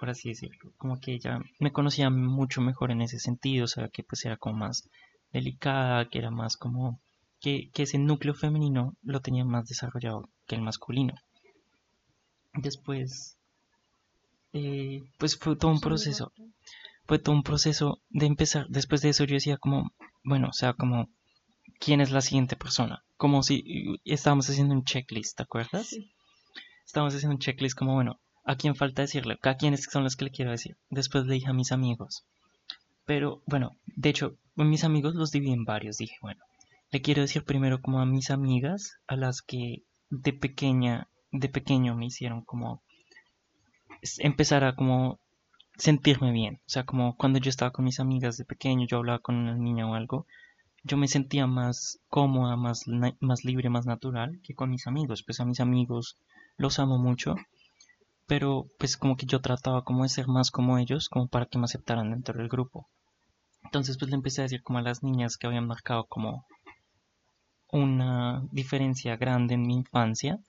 por 0.03 0.09
así 0.09 0.27
decirlo. 0.27 0.73
Como 0.75 0.99
que 0.99 1.13
ella 1.13 1.39
me 1.61 1.71
conocía 1.71 2.09
mucho 2.09 2.59
mejor 2.59 2.91
en 2.91 2.99
ese 2.99 3.19
sentido, 3.19 3.63
o 3.63 3.67
sea, 3.69 3.87
que 3.87 4.03
pues 4.03 4.25
era 4.25 4.35
como 4.35 4.57
más 4.57 4.89
delicada, 5.31 6.09
que 6.09 6.19
era 6.19 6.29
más 6.29 6.57
como 6.57 6.99
que, 7.39 7.69
que 7.73 7.83
ese 7.83 7.97
núcleo 7.99 8.33
femenino 8.33 8.97
lo 9.01 9.21
tenía 9.21 9.45
más 9.45 9.65
desarrollado 9.65 10.27
que 10.45 10.55
el 10.55 10.61
masculino. 10.61 11.13
Después, 12.53 13.37
eh, 14.51 15.03
pues 15.17 15.37
fue 15.37 15.55
todo 15.55 15.71
un 15.71 15.79
proceso, 15.79 16.33
fue 17.05 17.19
todo 17.19 17.35
un 17.35 17.43
proceso 17.43 18.01
de 18.09 18.25
empezar. 18.25 18.67
Después 18.69 19.01
de 19.01 19.09
eso 19.09 19.23
yo 19.25 19.35
decía 19.35 19.57
como, 19.57 19.91
bueno, 20.23 20.49
o 20.49 20.53
sea, 20.53 20.73
como, 20.73 21.09
¿quién 21.79 22.01
es 22.01 22.11
la 22.11 22.21
siguiente 22.21 22.55
persona? 22.55 23.03
Como 23.17 23.43
si 23.43 23.99
estábamos 24.05 24.49
haciendo 24.49 24.73
un 24.73 24.83
checklist, 24.83 25.37
¿te 25.37 25.43
acuerdas? 25.43 25.87
Sí. 25.87 26.13
Estábamos 26.85 27.15
haciendo 27.15 27.35
un 27.35 27.39
checklist 27.39 27.77
como, 27.77 27.93
bueno, 27.93 28.19
¿A 28.45 28.55
quién 28.55 28.75
falta 28.75 29.03
decirle? 29.03 29.37
¿A 29.41 29.55
quiénes 29.55 29.83
son 29.83 30.03
los 30.03 30.15
que 30.17 30.25
le 30.25 30.31
quiero 30.31 30.51
decir? 30.51 30.77
Después 30.89 31.25
le 31.25 31.35
dije 31.35 31.47
a 31.49 31.53
mis 31.53 31.71
amigos. 31.71 32.25
Pero 33.05 33.41
bueno, 33.45 33.77
de 33.85 34.09
hecho, 34.09 34.37
mis 34.55 34.83
amigos 34.83 35.15
los 35.15 35.31
dividí 35.31 35.53
en 35.53 35.63
varios. 35.63 35.97
Dije, 35.97 36.17
bueno, 36.21 36.43
le 36.91 37.01
quiero 37.01 37.21
decir 37.21 37.45
primero 37.45 37.81
como 37.81 37.99
a 37.99 38.05
mis 38.05 38.31
amigas, 38.31 38.97
a 39.07 39.15
las 39.15 39.41
que 39.41 39.83
de 40.09 40.33
pequeña, 40.33 41.07
de 41.31 41.47
pequeño 41.47 41.95
me 41.95 42.07
hicieron 42.07 42.43
como 42.43 42.83
empezar 44.17 44.65
a 44.65 44.75
como 44.75 45.19
sentirme 45.77 46.31
bien. 46.31 46.55
O 46.65 46.69
sea, 46.69 46.85
como 46.85 47.15
cuando 47.15 47.39
yo 47.39 47.49
estaba 47.49 47.71
con 47.71 47.85
mis 47.85 47.99
amigas 47.99 48.37
de 48.37 48.45
pequeño, 48.45 48.85
yo 48.87 48.97
hablaba 48.97 49.19
con 49.19 49.35
una 49.35 49.55
niña 49.55 49.89
o 49.89 49.95
algo, 49.95 50.25
yo 50.83 50.97
me 50.97 51.07
sentía 51.07 51.47
más 51.47 51.99
cómoda, 52.09 52.55
más, 52.57 52.83
más 53.19 53.45
libre, 53.45 53.69
más 53.69 53.85
natural 53.85 54.39
que 54.43 54.53
con 54.53 54.69
mis 54.69 54.87
amigos. 54.87 55.23
Pues 55.23 55.39
a 55.39 55.45
mis 55.45 55.59
amigos 55.59 56.17
los 56.57 56.79
amo 56.79 56.97
mucho 56.97 57.35
pero 58.25 58.67
pues 58.79 58.97
como 58.97 59.17
que 59.17 59.25
yo 59.25 59.41
trataba 59.41 59.83
como 59.83 60.03
de 60.03 60.09
ser 60.09 60.27
más 60.27 60.51
como 60.51 60.77
ellos, 60.77 61.09
como 61.09 61.27
para 61.27 61.45
que 61.45 61.57
me 61.57 61.65
aceptaran 61.65 62.11
dentro 62.11 62.37
del 62.37 62.49
grupo. 62.49 62.89
Entonces 63.63 63.97
pues 63.97 64.09
le 64.09 64.15
empecé 64.15 64.41
a 64.41 64.43
decir 64.43 64.63
como 64.63 64.79
a 64.79 64.81
las 64.81 65.03
niñas 65.03 65.37
que 65.37 65.47
habían 65.47 65.67
marcado 65.67 66.05
como 66.05 66.45
una 67.71 68.43
diferencia 68.51 69.17
grande 69.17 69.55
en 69.55 69.63
mi 69.65 69.75
infancia 69.75 70.39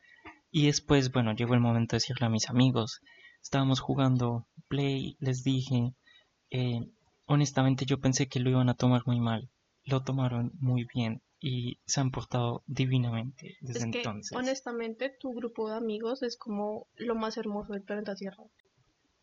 y 0.51 0.67
después 0.67 1.11
bueno 1.11 1.35
llegó 1.35 1.55
el 1.55 1.61
momento 1.61 1.95
de 1.95 1.99
decirle 1.99 2.27
a 2.27 2.31
mis 2.31 2.49
amigos. 2.49 3.01
Estábamos 3.45 3.79
jugando 3.79 4.49
play, 4.69 5.17
les 5.21 5.45
dije, 5.45 5.93
eh, 6.51 6.81
honestamente 7.27 7.85
yo 7.85 8.01
pensé 8.01 8.27
que 8.27 8.41
lo 8.41 8.49
iban 8.49 8.71
a 8.71 8.75
tomar 8.75 9.03
muy 9.07 9.21
mal, 9.21 9.51
lo 9.85 10.03
tomaron 10.03 10.51
muy 10.59 10.87
bien 10.93 11.21
y 11.41 11.79
se 11.85 12.01
han 12.01 12.11
portado 12.11 12.63
divinamente 12.67 13.59
desde 13.61 13.81
Es 13.81 13.93
que, 13.93 13.99
entonces. 13.99 14.37
honestamente, 14.37 15.15
tu 15.21 15.35
grupo 15.35 15.69
de 15.69 15.77
amigos 15.77 16.23
es 16.23 16.39
como 16.39 16.89
lo 16.97 17.15
más 17.15 17.37
hermoso 17.37 17.75
del 17.75 17.83
planeta 17.83 18.15
Tierra. 18.15 18.45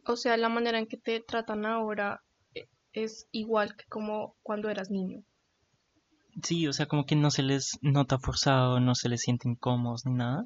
O 0.05 0.15
sea, 0.15 0.37
la 0.37 0.49
manera 0.49 0.77
en 0.77 0.85
que 0.85 0.97
te 0.97 1.19
tratan 1.19 1.65
ahora, 1.65 2.21
eh, 2.53 2.67
es 2.93 3.27
igual 3.31 3.75
que 3.75 3.85
como 3.85 4.35
cuando 4.43 4.69
eras 4.69 4.91
niño. 4.91 5.23
Sí, 6.43 6.67
o 6.67 6.73
sea, 6.73 6.85
como 6.85 7.07
que 7.07 7.15
no 7.15 7.31
se 7.31 7.41
les 7.41 7.79
nota 7.81 8.19
forzado, 8.19 8.79
no 8.79 8.93
se 8.93 9.09
les 9.09 9.21
siente 9.21 9.49
incómodos 9.49 10.05
ni 10.05 10.13
nada, 10.13 10.45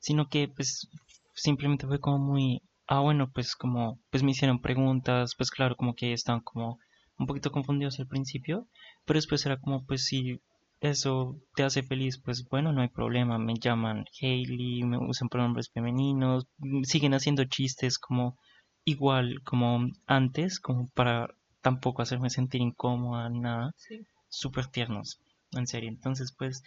sino 0.00 0.28
que 0.28 0.46
pues 0.48 0.88
simplemente 1.34 1.86
fue 1.86 2.00
como 2.00 2.18
muy, 2.18 2.62
ah, 2.86 3.00
bueno, 3.00 3.30
pues 3.32 3.54
como, 3.56 4.00
pues 4.10 4.22
me 4.22 4.30
hicieron 4.32 4.60
preguntas, 4.60 5.34
pues 5.36 5.50
claro, 5.50 5.76
como 5.76 5.94
que 5.94 6.12
estaban 6.12 6.40
como 6.42 6.78
un 7.18 7.26
poquito 7.26 7.50
confundidos 7.50 7.98
al 7.98 8.06
principio, 8.06 8.66
pero 9.04 9.18
después 9.18 9.44
era 9.46 9.58
como, 9.58 9.84
pues 9.86 10.04
si 10.04 10.40
eso 10.80 11.36
te 11.54 11.62
hace 11.62 11.82
feliz, 11.82 12.18
pues 12.18 12.46
bueno, 12.48 12.72
no 12.72 12.82
hay 12.82 12.88
problema, 12.88 13.38
me 13.38 13.54
llaman 13.54 14.04
Hailey, 14.20 14.82
me 14.84 14.98
usan 14.98 15.28
pronombres 15.28 15.70
femeninos, 15.70 16.46
siguen 16.82 17.14
haciendo 17.14 17.44
chistes 17.44 17.98
como 17.98 18.36
igual 18.84 19.42
como 19.42 19.88
antes, 20.06 20.60
como 20.60 20.88
para 20.94 21.28
tampoco 21.62 22.02
hacerme 22.02 22.30
sentir 22.30 22.60
incómoda, 22.60 23.28
nada, 23.30 23.72
Sí. 23.76 24.06
súper 24.28 24.66
tiernos, 24.66 25.20
en 25.52 25.66
serio. 25.66 25.88
Entonces, 25.88 26.32
pues, 26.38 26.62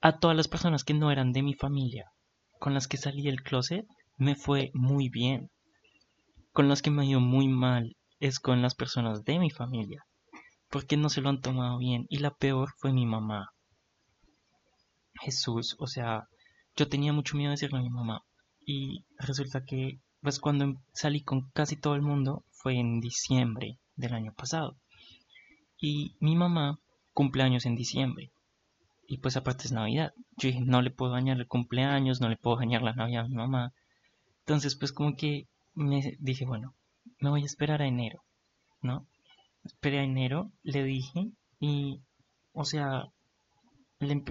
a 0.00 0.18
todas 0.18 0.36
las 0.36 0.48
personas 0.48 0.84
que 0.84 0.94
no 0.94 1.10
eran 1.10 1.32
de 1.32 1.42
mi 1.42 1.54
familia, 1.54 2.12
con 2.58 2.72
las 2.74 2.88
que 2.88 2.96
salí 2.96 3.22
del 3.24 3.42
closet, 3.42 3.86
me 4.16 4.34
fue 4.34 4.70
muy 4.74 5.08
bien. 5.08 5.50
Con 6.52 6.68
las 6.68 6.82
que 6.82 6.90
me 6.90 7.02
ha 7.02 7.06
ido 7.06 7.20
muy 7.20 7.48
mal 7.48 7.96
es 8.20 8.38
con 8.38 8.62
las 8.62 8.74
personas 8.74 9.24
de 9.24 9.38
mi 9.38 9.50
familia, 9.50 10.04
porque 10.70 10.96
no 10.96 11.08
se 11.08 11.20
lo 11.20 11.28
han 11.28 11.40
tomado 11.40 11.78
bien. 11.78 12.06
Y 12.08 12.18
la 12.18 12.30
peor 12.34 12.70
fue 12.78 12.92
mi 12.92 13.06
mamá. 13.06 13.52
Jesús, 15.20 15.76
o 15.78 15.86
sea, 15.86 16.28
yo 16.76 16.88
tenía 16.88 17.12
mucho 17.12 17.36
miedo 17.36 17.50
de 17.50 17.54
decirle 17.54 17.78
a 17.78 17.82
mi 17.82 17.90
mamá. 17.90 18.24
Y 18.64 19.04
resulta 19.18 19.64
que, 19.64 20.00
pues 20.20 20.38
cuando 20.38 20.64
em- 20.64 20.76
salí 20.92 21.22
con 21.22 21.50
casi 21.50 21.76
todo 21.76 21.94
el 21.94 22.02
mundo, 22.02 22.44
fue 22.50 22.78
en 22.78 23.00
diciembre 23.00 23.78
del 23.96 24.14
año 24.14 24.32
pasado. 24.34 24.76
Y 25.80 26.16
mi 26.20 26.36
mamá 26.36 26.78
cumple 27.12 27.42
años 27.42 27.66
en 27.66 27.74
diciembre. 27.76 28.32
Y 29.06 29.18
pues 29.18 29.36
aparte 29.36 29.64
es 29.64 29.72
Navidad. 29.72 30.12
Yo 30.36 30.48
dije, 30.48 30.60
no 30.60 30.80
le 30.80 30.90
puedo 30.90 31.12
dañar 31.12 31.38
el 31.38 31.48
cumpleaños, 31.48 32.20
no 32.20 32.28
le 32.28 32.36
puedo 32.36 32.56
dañar 32.56 32.82
la 32.82 32.94
Navidad 32.94 33.24
a 33.24 33.28
mi 33.28 33.34
mamá. 33.34 33.72
Entonces 34.46 34.76
pues 34.76 34.92
como 34.92 35.16
que 35.16 35.48
me 35.74 36.16
dije, 36.20 36.44
bueno, 36.46 36.74
me 37.20 37.30
voy 37.30 37.42
a 37.42 37.46
esperar 37.46 37.82
a 37.82 37.86
enero, 37.86 38.22
¿no? 38.82 39.06
Esperé 39.64 40.00
a 40.00 40.04
enero, 40.04 40.52
le 40.62 40.84
dije 40.84 41.30
y, 41.60 42.02
o 42.52 42.64
sea, 42.64 43.04
le 44.00 44.22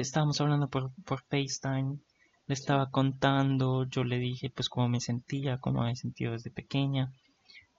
estábamos 0.00 0.40
hablando 0.40 0.68
por, 0.68 0.90
por 1.04 1.20
FaceTime, 1.30 1.98
le 2.46 2.54
estaba 2.54 2.90
contando, 2.90 3.84
yo 3.84 4.02
le 4.04 4.18
dije 4.18 4.50
pues 4.50 4.68
cómo 4.68 4.88
me 4.88 5.00
sentía, 5.00 5.58
cómo 5.58 5.82
me 5.82 5.92
he 5.92 5.96
sentido 5.96 6.32
desde 6.32 6.50
pequeña. 6.50 7.12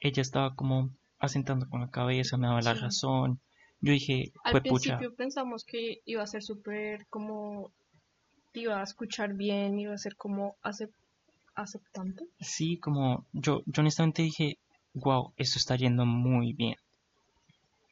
Ella 0.02 0.22
estaba 0.22 0.56
como 0.56 0.92
asentando 1.20 1.68
con 1.70 1.82
la 1.82 1.92
cabeza, 1.92 2.38
me 2.38 2.48
daba 2.48 2.62
la 2.62 2.76
razón. 2.76 3.42
Yo 3.82 3.94
dije, 3.94 4.32
Al 4.44 4.62
pucha, 4.62 4.98
principio 5.00 5.16
pensamos 5.16 5.64
que 5.64 6.02
iba 6.06 6.24
a 6.24 6.28
ser 6.28 6.44
súper 6.44 7.08
como, 7.08 7.72
te 8.54 8.62
iba 8.62 8.80
a 8.80 8.84
escuchar 8.84 9.34
bien, 9.36 9.80
iba 9.80 9.94
a 9.94 9.98
ser 10.06 10.16
como 10.18 10.58
acep- 10.64 10.94
aceptante. 11.62 12.26
sí, 12.40 12.78
como 12.78 13.26
yo, 13.34 13.62
yo 13.66 13.82
honestamente 13.82 14.22
dije, 14.24 14.58
wow, 14.94 15.34
esto 15.38 15.60
está 15.60 15.76
yendo 15.76 16.06
muy 16.06 16.54
bien. 16.54 16.76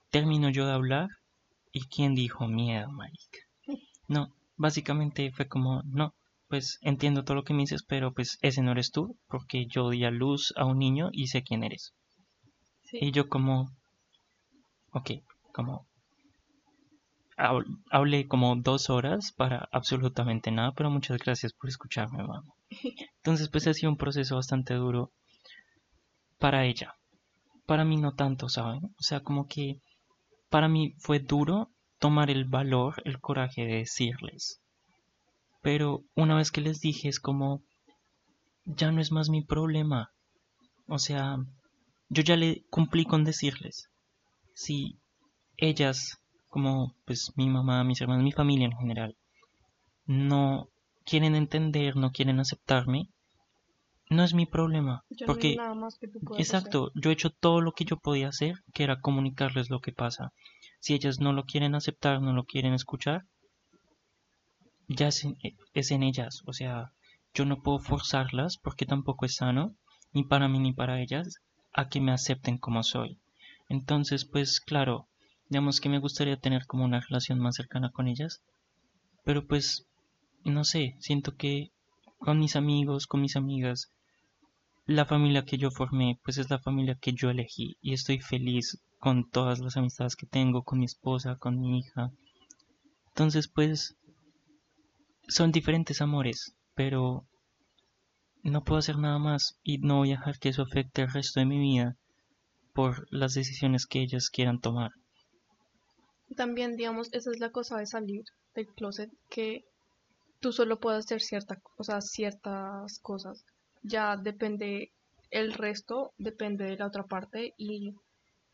Termino 0.10 0.50
yo 0.50 0.66
de 0.66 0.74
hablar 0.74 1.10
y 1.72 1.82
¿quién 1.88 2.16
dijo 2.16 2.48
miedo, 2.48 2.90
marica? 2.92 3.40
No, 4.08 4.34
básicamente 4.56 5.32
fue 5.32 5.48
como, 5.48 5.84
no, 5.84 6.14
pues 6.48 6.80
entiendo 6.82 7.24
todo 7.24 7.36
lo 7.36 7.44
que 7.44 7.54
me 7.54 7.64
dices, 7.64 7.84
pero 7.84 8.14
pues 8.14 8.38
ese 8.42 8.62
no 8.62 8.72
eres 8.72 8.92
tú, 8.92 9.18
porque 9.28 9.66
yo 9.66 9.90
di 9.90 10.06
a 10.06 10.12
luz 10.12 10.54
a 10.56 10.64
un 10.66 10.80
niño 10.80 11.10
y 11.12 11.28
sé 11.28 11.44
quién 11.44 11.64
eres. 11.64 11.94
Sí. 12.86 13.00
Y 13.02 13.12
yo 13.12 13.28
como, 13.28 13.70
ok, 14.92 15.12
como, 15.52 15.86
hablé 17.38 18.28
como 18.28 18.56
dos 18.56 18.90
horas 18.90 19.32
para 19.32 19.70
absolutamente 19.72 20.52
nada, 20.52 20.72
pero 20.74 20.90
muchas 20.90 21.20
gracias 21.20 21.54
por 21.54 21.70
escucharme, 21.70 22.24
mamá. 22.24 22.44
Entonces 23.18 23.50
pues 23.50 23.68
ha 23.68 23.74
sido 23.74 23.92
un 23.92 23.98
proceso 23.98 24.36
bastante 24.36 24.74
duro 24.74 25.12
para 26.40 26.66
ella. 26.66 26.96
Para 27.66 27.86
mí 27.86 27.98
no 27.98 28.14
tanto, 28.14 28.50
¿saben? 28.50 28.86
O 28.98 29.04
sea, 29.04 29.20
como 29.22 29.48
que 29.48 29.82
para 30.50 30.68
mí 30.68 30.96
fue 31.00 31.20
duro 31.20 31.70
tomar 32.00 32.30
el 32.30 32.46
valor, 32.46 33.02
el 33.06 33.20
coraje 33.20 33.66
de 33.66 33.76
decirles. 33.78 34.62
Pero 35.62 36.04
una 36.16 36.36
vez 36.36 36.52
que 36.52 36.62
les 36.62 36.80
dije 36.80 37.10
es 37.10 37.20
como, 37.20 37.62
ya 38.66 38.92
no 38.92 39.02
es 39.02 39.12
más 39.12 39.30
mi 39.30 39.44
problema. 39.44 40.12
O 40.88 41.00
sea, 41.00 41.38
yo 42.10 42.24
ya 42.24 42.36
le 42.36 42.64
cumplí 42.70 43.06
con 43.06 43.24
decirles. 43.24 43.90
Si 44.54 44.98
ellas, 45.58 46.20
como 46.50 46.96
pues 47.06 47.32
mi 47.36 47.50
mamá, 47.50 47.84
mis 47.84 48.02
hermanos, 48.02 48.24
mi 48.24 48.32
familia 48.32 48.66
en 48.66 48.78
general, 48.78 49.16
no 50.06 50.70
quieren 51.06 51.36
entender, 51.36 51.96
no 51.96 52.12
quieren 52.12 52.40
aceptarme, 52.40 53.10
no 54.10 54.24
es 54.24 54.34
mi 54.34 54.46
problema. 54.46 55.04
No 55.10 55.28
porque 55.28 55.56
nada 55.56 55.74
más 55.76 55.98
que 55.98 56.08
tú 56.08 56.20
puedas 56.20 56.42
hacer. 56.42 56.58
Exacto, 56.58 56.92
yo 56.96 57.10
he 57.10 57.14
hecho 57.14 57.30
todo 57.30 57.62
lo 57.62 57.74
que 57.74 57.86
yo 57.86 57.98
podía 57.98 58.30
hacer, 58.30 58.56
que 58.74 58.84
era 58.84 59.02
comunicarles 59.02 59.70
lo 59.70 59.82
que 59.82 59.92
pasa. 59.92 60.32
Si 60.80 60.94
ellas 60.94 61.20
no 61.20 61.34
lo 61.34 61.44
quieren 61.44 61.76
aceptar, 61.76 62.22
no 62.22 62.34
lo 62.34 62.46
quieren 62.46 62.74
escuchar, 62.74 63.26
ya 64.88 65.08
es 65.10 65.24
en, 65.24 65.38
es 65.74 65.92
en 65.92 66.04
ellas. 66.04 66.42
O 66.46 66.54
sea, 66.54 66.92
yo 67.34 67.46
no 67.46 67.62
puedo 67.62 67.80
forzarlas 67.80 68.58
porque 68.58 68.86
tampoco 68.86 69.26
es 69.26 69.36
sano, 69.36 69.76
ni 70.14 70.24
para 70.24 70.48
mí 70.48 70.60
ni 70.60 70.74
para 70.74 71.02
ellas, 71.02 71.42
a 71.74 71.90
que 71.90 72.02
me 72.02 72.12
acepten 72.12 72.58
como 72.58 72.84
soy. 72.84 73.20
Entonces, 73.70 74.26
pues 74.26 74.62
claro, 74.62 75.08
digamos 75.50 75.80
que 75.80 75.90
me 75.90 76.00
gustaría 76.00 76.38
tener 76.38 76.66
como 76.66 76.86
una 76.86 77.00
relación 77.00 77.40
más 77.40 77.56
cercana 77.56 77.92
con 77.92 78.08
ellas, 78.08 78.42
pero 79.24 79.46
pues, 79.46 79.86
no 80.44 80.64
sé, 80.64 80.96
siento 81.00 81.36
que 81.36 81.72
con 82.20 82.40
mis 82.40 82.56
amigos, 82.56 83.08
con 83.08 83.22
mis 83.22 83.36
amigas, 83.36 83.92
la 84.86 85.06
familia 85.06 85.46
que 85.46 85.58
yo 85.58 85.70
formé, 85.70 86.20
pues 86.24 86.38
es 86.38 86.50
la 86.50 86.60
familia 86.60 86.96
que 86.96 87.14
yo 87.14 87.30
elegí 87.30 87.78
y 87.82 87.94
estoy 87.94 88.20
feliz 88.20 88.80
con 89.00 89.30
todas 89.30 89.60
las 89.60 89.78
amistades 89.78 90.16
que 90.16 90.26
tengo, 90.26 90.64
con 90.64 90.80
mi 90.80 90.86
esposa, 90.86 91.36
con 91.36 91.60
mi 91.60 91.80
hija. 91.80 92.12
Entonces, 93.10 93.48
pues, 93.48 93.96
son 95.28 95.52
diferentes 95.52 96.02
amores, 96.02 96.56
pero 96.74 97.26
no 98.44 98.64
puedo 98.64 98.80
hacer 98.80 98.98
nada 98.98 99.20
más 99.20 99.60
y 99.64 99.80
no 99.80 99.98
voy 99.98 100.14
a 100.14 100.18
dejar 100.18 100.40
que 100.40 100.50
eso 100.50 100.62
afecte 100.62 101.02
el 101.02 101.12
resto 101.12 101.40
de 101.40 101.46
mi 101.46 101.60
vida 101.60 101.98
por 102.74 103.08
las 103.12 103.34
decisiones 103.34 103.86
que 103.86 104.02
ellas 104.02 104.30
quieran 104.30 104.62
tomar. 104.62 104.92
También, 106.36 106.76
digamos, 106.76 107.10
esa 107.14 107.32
es 107.32 107.40
la 107.40 107.52
cosa 107.52 107.78
de 107.78 107.86
salir 107.86 108.26
del 108.54 108.68
closet, 108.68 109.12
que 109.30 109.66
tú 110.40 110.52
solo 110.52 110.80
puedes 110.80 111.06
hacer 111.06 111.22
cierta, 111.22 111.62
o 111.78 111.84
sea, 111.84 112.02
ciertas 112.02 113.00
cosas. 113.00 113.46
Ya 113.84 114.18
depende, 114.18 114.92
el 115.32 115.54
resto 115.54 116.14
depende 116.18 116.66
de 116.66 116.78
la 116.78 116.88
otra 116.88 117.04
parte 117.04 117.54
y 117.58 117.94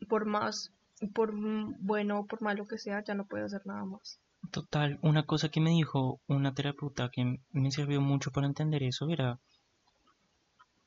por 0.08 0.26
más, 0.26 0.72
por 1.14 1.32
bueno 1.32 2.20
o 2.20 2.26
por 2.26 2.42
malo 2.42 2.66
que 2.66 2.78
sea, 2.78 3.02
ya 3.02 3.14
no 3.14 3.26
puedes 3.26 3.46
hacer 3.46 3.66
nada 3.66 3.84
más. 3.84 4.20
Total, 4.50 4.98
una 5.02 5.24
cosa 5.24 5.48
que 5.48 5.60
me 5.60 5.70
dijo 5.70 6.20
una 6.26 6.54
terapeuta 6.54 7.10
que 7.10 7.38
me 7.50 7.70
sirvió 7.70 8.00
mucho 8.00 8.30
para 8.30 8.46
entender 8.46 8.82
eso 8.82 9.08
era, 9.08 9.40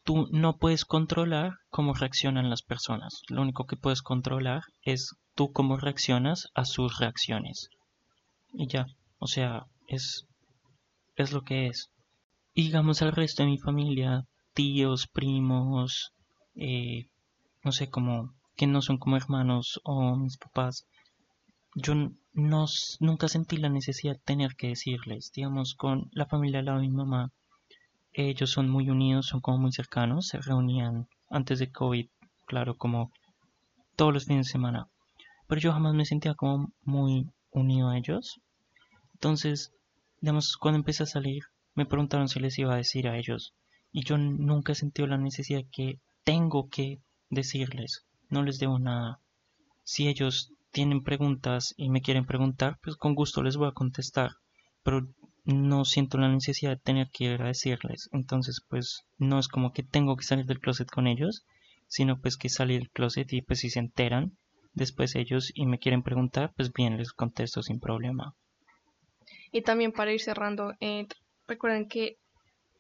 tú 0.08 0.30
no 0.32 0.56
puedes 0.56 0.86
controlar 0.86 1.58
cómo 1.70 1.94
reaccionan 1.94 2.50
las 2.50 2.62
personas. 2.62 3.24
Lo 3.28 3.42
único 3.42 3.66
que 3.66 3.76
puedes 3.76 4.02
controlar 4.02 4.62
es 4.82 5.18
tú 5.36 5.52
cómo 5.52 5.76
reaccionas 5.76 6.48
a 6.56 6.64
sus 6.64 6.98
reacciones. 6.98 7.70
Y 8.54 8.68
ya, 8.68 8.86
o 9.20 9.28
sea, 9.28 9.66
es, 9.90 10.26
es 11.18 11.34
lo 11.34 11.42
que 11.42 11.68
es. 11.68 11.92
Y 12.54 12.64
digamos 12.64 13.02
al 13.02 13.12
resto 13.12 13.44
de 13.44 13.50
mi 13.50 13.58
familia, 13.58 14.24
tíos, 14.54 15.08
primos, 15.08 16.14
eh, 16.56 17.08
no 17.66 17.74
sé, 17.74 17.90
como 17.90 18.34
que 18.56 18.66
no 18.66 18.82
son 18.82 19.00
como 19.00 19.18
hermanos 19.18 19.82
o 19.84 20.16
mis 20.16 20.38
papás, 20.38 20.88
yo 21.76 21.94
no, 22.32 22.66
nunca 23.02 23.28
sentí 23.28 23.58
la 23.58 23.68
necesidad 23.68 24.14
de 24.14 24.24
tener 24.24 24.56
que 24.56 24.70
decirles, 24.70 25.34
digamos, 25.36 25.76
con 25.76 26.10
la 26.14 26.28
familia 26.28 26.60
al 26.60 26.66
lado 26.66 26.80
de 26.80 26.88
mi 26.88 26.94
mamá, 26.94 27.34
ellos 28.18 28.50
son 28.50 28.70
muy 28.70 28.90
unidos, 28.90 29.28
son 29.28 29.42
como 29.42 29.60
muy 29.60 29.72
cercanos, 29.72 30.28
se 30.28 30.40
reunían 30.40 31.08
antes 31.30 31.60
de 31.60 31.72
COVID, 31.72 32.08
claro, 32.46 32.76
como 32.78 33.12
todos 33.96 34.14
los 34.14 34.26
fines 34.26 34.48
de 34.48 34.52
semana, 34.52 34.88
pero 35.48 35.62
yo 35.62 35.72
jamás 35.72 35.94
me 35.94 36.06
sentía 36.06 36.34
como 36.34 36.72
muy 36.84 37.30
unido 37.52 37.90
a 37.90 37.98
ellos. 37.98 38.42
Entonces, 39.14 39.72
cuando 40.60 40.78
empecé 40.78 41.04
a 41.04 41.08
salir, 41.08 41.44
me 41.76 41.86
preguntaron 41.86 42.28
si 42.28 42.40
les 42.40 42.58
iba 42.60 42.74
a 42.74 42.78
decir 42.78 43.08
a 43.08 43.18
ellos, 43.18 43.54
y 43.92 44.04
yo 44.04 44.18
nunca 44.18 44.72
he 44.72 44.76
sentido 44.76 45.08
la 45.08 45.18
necesidad 45.18 45.62
que 45.72 46.00
tengo 46.24 46.70
que 46.70 47.00
decirles, 47.30 48.06
no 48.30 48.44
les 48.44 48.60
debo 48.60 48.80
nada. 48.80 49.20
Si 49.84 50.08
ellos 50.08 50.52
tienen 50.72 51.04
preguntas 51.04 51.74
y 51.78 51.90
me 51.90 52.02
quieren 52.02 52.26
preguntar, 52.26 52.78
pues 52.84 52.96
con 52.98 53.16
gusto 53.16 53.42
les 53.42 53.58
voy 53.58 53.68
a 53.70 53.74
contestar, 53.74 54.32
pero 54.84 55.08
no 55.48 55.86
siento 55.86 56.18
la 56.18 56.28
necesidad 56.28 56.72
de 56.72 56.82
tener 56.84 57.10
que 57.10 57.24
ir 57.24 57.42
a 57.42 57.48
decirles. 57.48 58.10
Entonces, 58.12 58.62
pues 58.68 59.06
no 59.18 59.40
es 59.40 59.48
como 59.48 59.72
que 59.72 59.82
tengo 59.82 60.18
que 60.18 60.26
salir 60.26 60.46
del 60.46 60.60
closet 60.60 60.90
con 60.90 61.08
ellos, 61.08 61.46
sino 61.88 62.20
pues 62.20 62.38
que 62.38 62.50
salir 62.50 62.80
del 62.80 62.92
closet 62.92 63.32
y 63.32 63.42
pues 63.42 63.60
si 63.60 63.70
se 63.70 63.80
enteran, 63.80 64.38
después 64.74 65.16
ellos 65.16 65.52
y 65.56 65.66
me 65.66 65.80
quieren 65.80 66.04
preguntar, 66.04 66.54
pues 66.56 66.74
bien, 66.74 66.98
les 66.98 67.14
contesto 67.14 67.64
sin 67.64 67.80
problema. 67.80 68.36
Y 69.52 69.62
también 69.62 69.94
para 69.94 70.12
ir 70.12 70.20
cerrando, 70.20 70.74
eh, 70.82 71.08
recuerden 71.48 71.88
que 71.88 72.18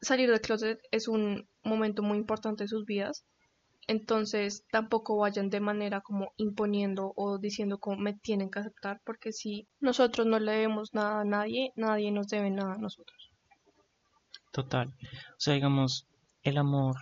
salir 0.01 0.29
del 0.29 0.41
closet 0.41 0.79
es 0.91 1.07
un 1.07 1.47
momento 1.63 2.03
muy 2.03 2.17
importante 2.17 2.65
de 2.65 2.67
sus 2.67 2.85
vidas. 2.85 3.25
Entonces 3.87 4.65
tampoco 4.69 5.17
vayan 5.17 5.49
de 5.49 5.61
manera 5.61 6.01
como 6.01 6.33
imponiendo 6.35 7.13
o 7.15 7.37
diciendo 7.37 7.79
cómo 7.79 7.97
me 7.97 8.13
tienen 8.13 8.51
que 8.51 8.59
aceptar, 8.59 8.99
porque 9.05 9.31
si 9.31 9.67
nosotros 9.79 10.27
no 10.27 10.39
le 10.39 10.51
debemos 10.51 10.93
nada 10.93 11.21
a 11.21 11.25
nadie, 11.25 11.71
nadie 11.75 12.11
nos 12.11 12.27
debe 12.27 12.51
nada 12.51 12.73
a 12.73 12.77
nosotros. 12.77 13.31
Total. 14.51 14.89
O 14.89 15.39
sea, 15.39 15.53
digamos, 15.53 16.05
el 16.43 16.57
amor 16.57 16.95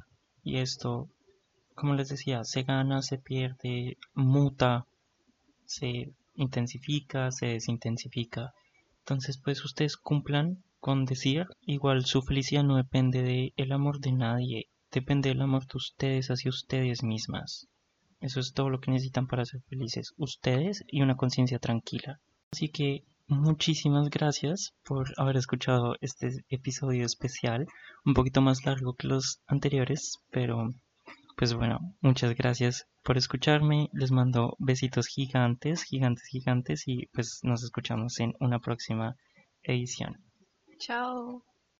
y 0.43 0.57
esto, 0.57 1.09
como 1.73 1.95
les 1.95 2.09
decía, 2.09 2.43
se 2.43 2.61
gana, 2.61 3.01
se 3.01 3.17
pierde, 3.17 3.97
muta, 4.13 4.85
se 5.65 6.13
intensifica, 6.35 7.31
se 7.31 7.47
desintensifica. 7.47 8.53
Entonces, 8.99 9.39
pues 9.43 9.65
ustedes 9.65 9.97
cumplan 9.97 10.63
con 10.79 11.05
decir, 11.05 11.47
igual 11.61 12.05
su 12.05 12.21
felicidad 12.21 12.63
no 12.63 12.77
depende 12.77 13.23
del 13.23 13.53
el 13.55 13.71
amor 13.71 13.99
de 13.99 14.11
nadie, 14.11 14.67
depende 14.95 15.29
del 15.29 15.41
amor 15.41 15.67
de 15.67 15.77
ustedes 15.77 16.29
hacia 16.29 16.49
ustedes 16.49 17.03
mismas. 17.03 17.67
Eso 18.21 18.39
es 18.39 18.53
todo 18.53 18.69
lo 18.69 18.79
que 18.79 18.91
necesitan 18.91 19.27
para 19.27 19.45
ser 19.45 19.61
felices, 19.67 20.13
ustedes 20.17 20.83
y 20.87 21.01
una 21.01 21.17
conciencia 21.17 21.59
tranquila. 21.59 22.19
Así 22.51 22.69
que 22.69 23.03
muchísimas 23.27 24.09
gracias 24.09 24.73
por 24.85 25.13
haber 25.17 25.35
escuchado 25.35 25.95
este 25.99 26.45
episodio 26.49 27.05
especial, 27.05 27.67
un 28.05 28.13
poquito 28.13 28.41
más 28.41 28.65
largo 28.65 28.93
que 28.93 29.07
los 29.07 29.41
anteriores, 29.47 30.19
pero 30.31 30.69
pues 31.35 31.53
bueno, 31.53 31.79
muchas 31.99 32.33
gracias 32.33 32.87
por 33.03 33.17
escucharme. 33.17 33.89
Les 33.91 34.11
mando 34.11 34.55
besitos 34.59 35.07
gigantes, 35.07 35.83
gigantes, 35.83 36.23
gigantes 36.27 36.87
y 36.87 37.07
pues 37.07 37.41
nos 37.43 37.63
escuchamos 37.63 38.19
en 38.21 38.33
una 38.39 38.59
próxima 38.59 39.17
edición. 39.61 40.23
Chao. 40.79 41.43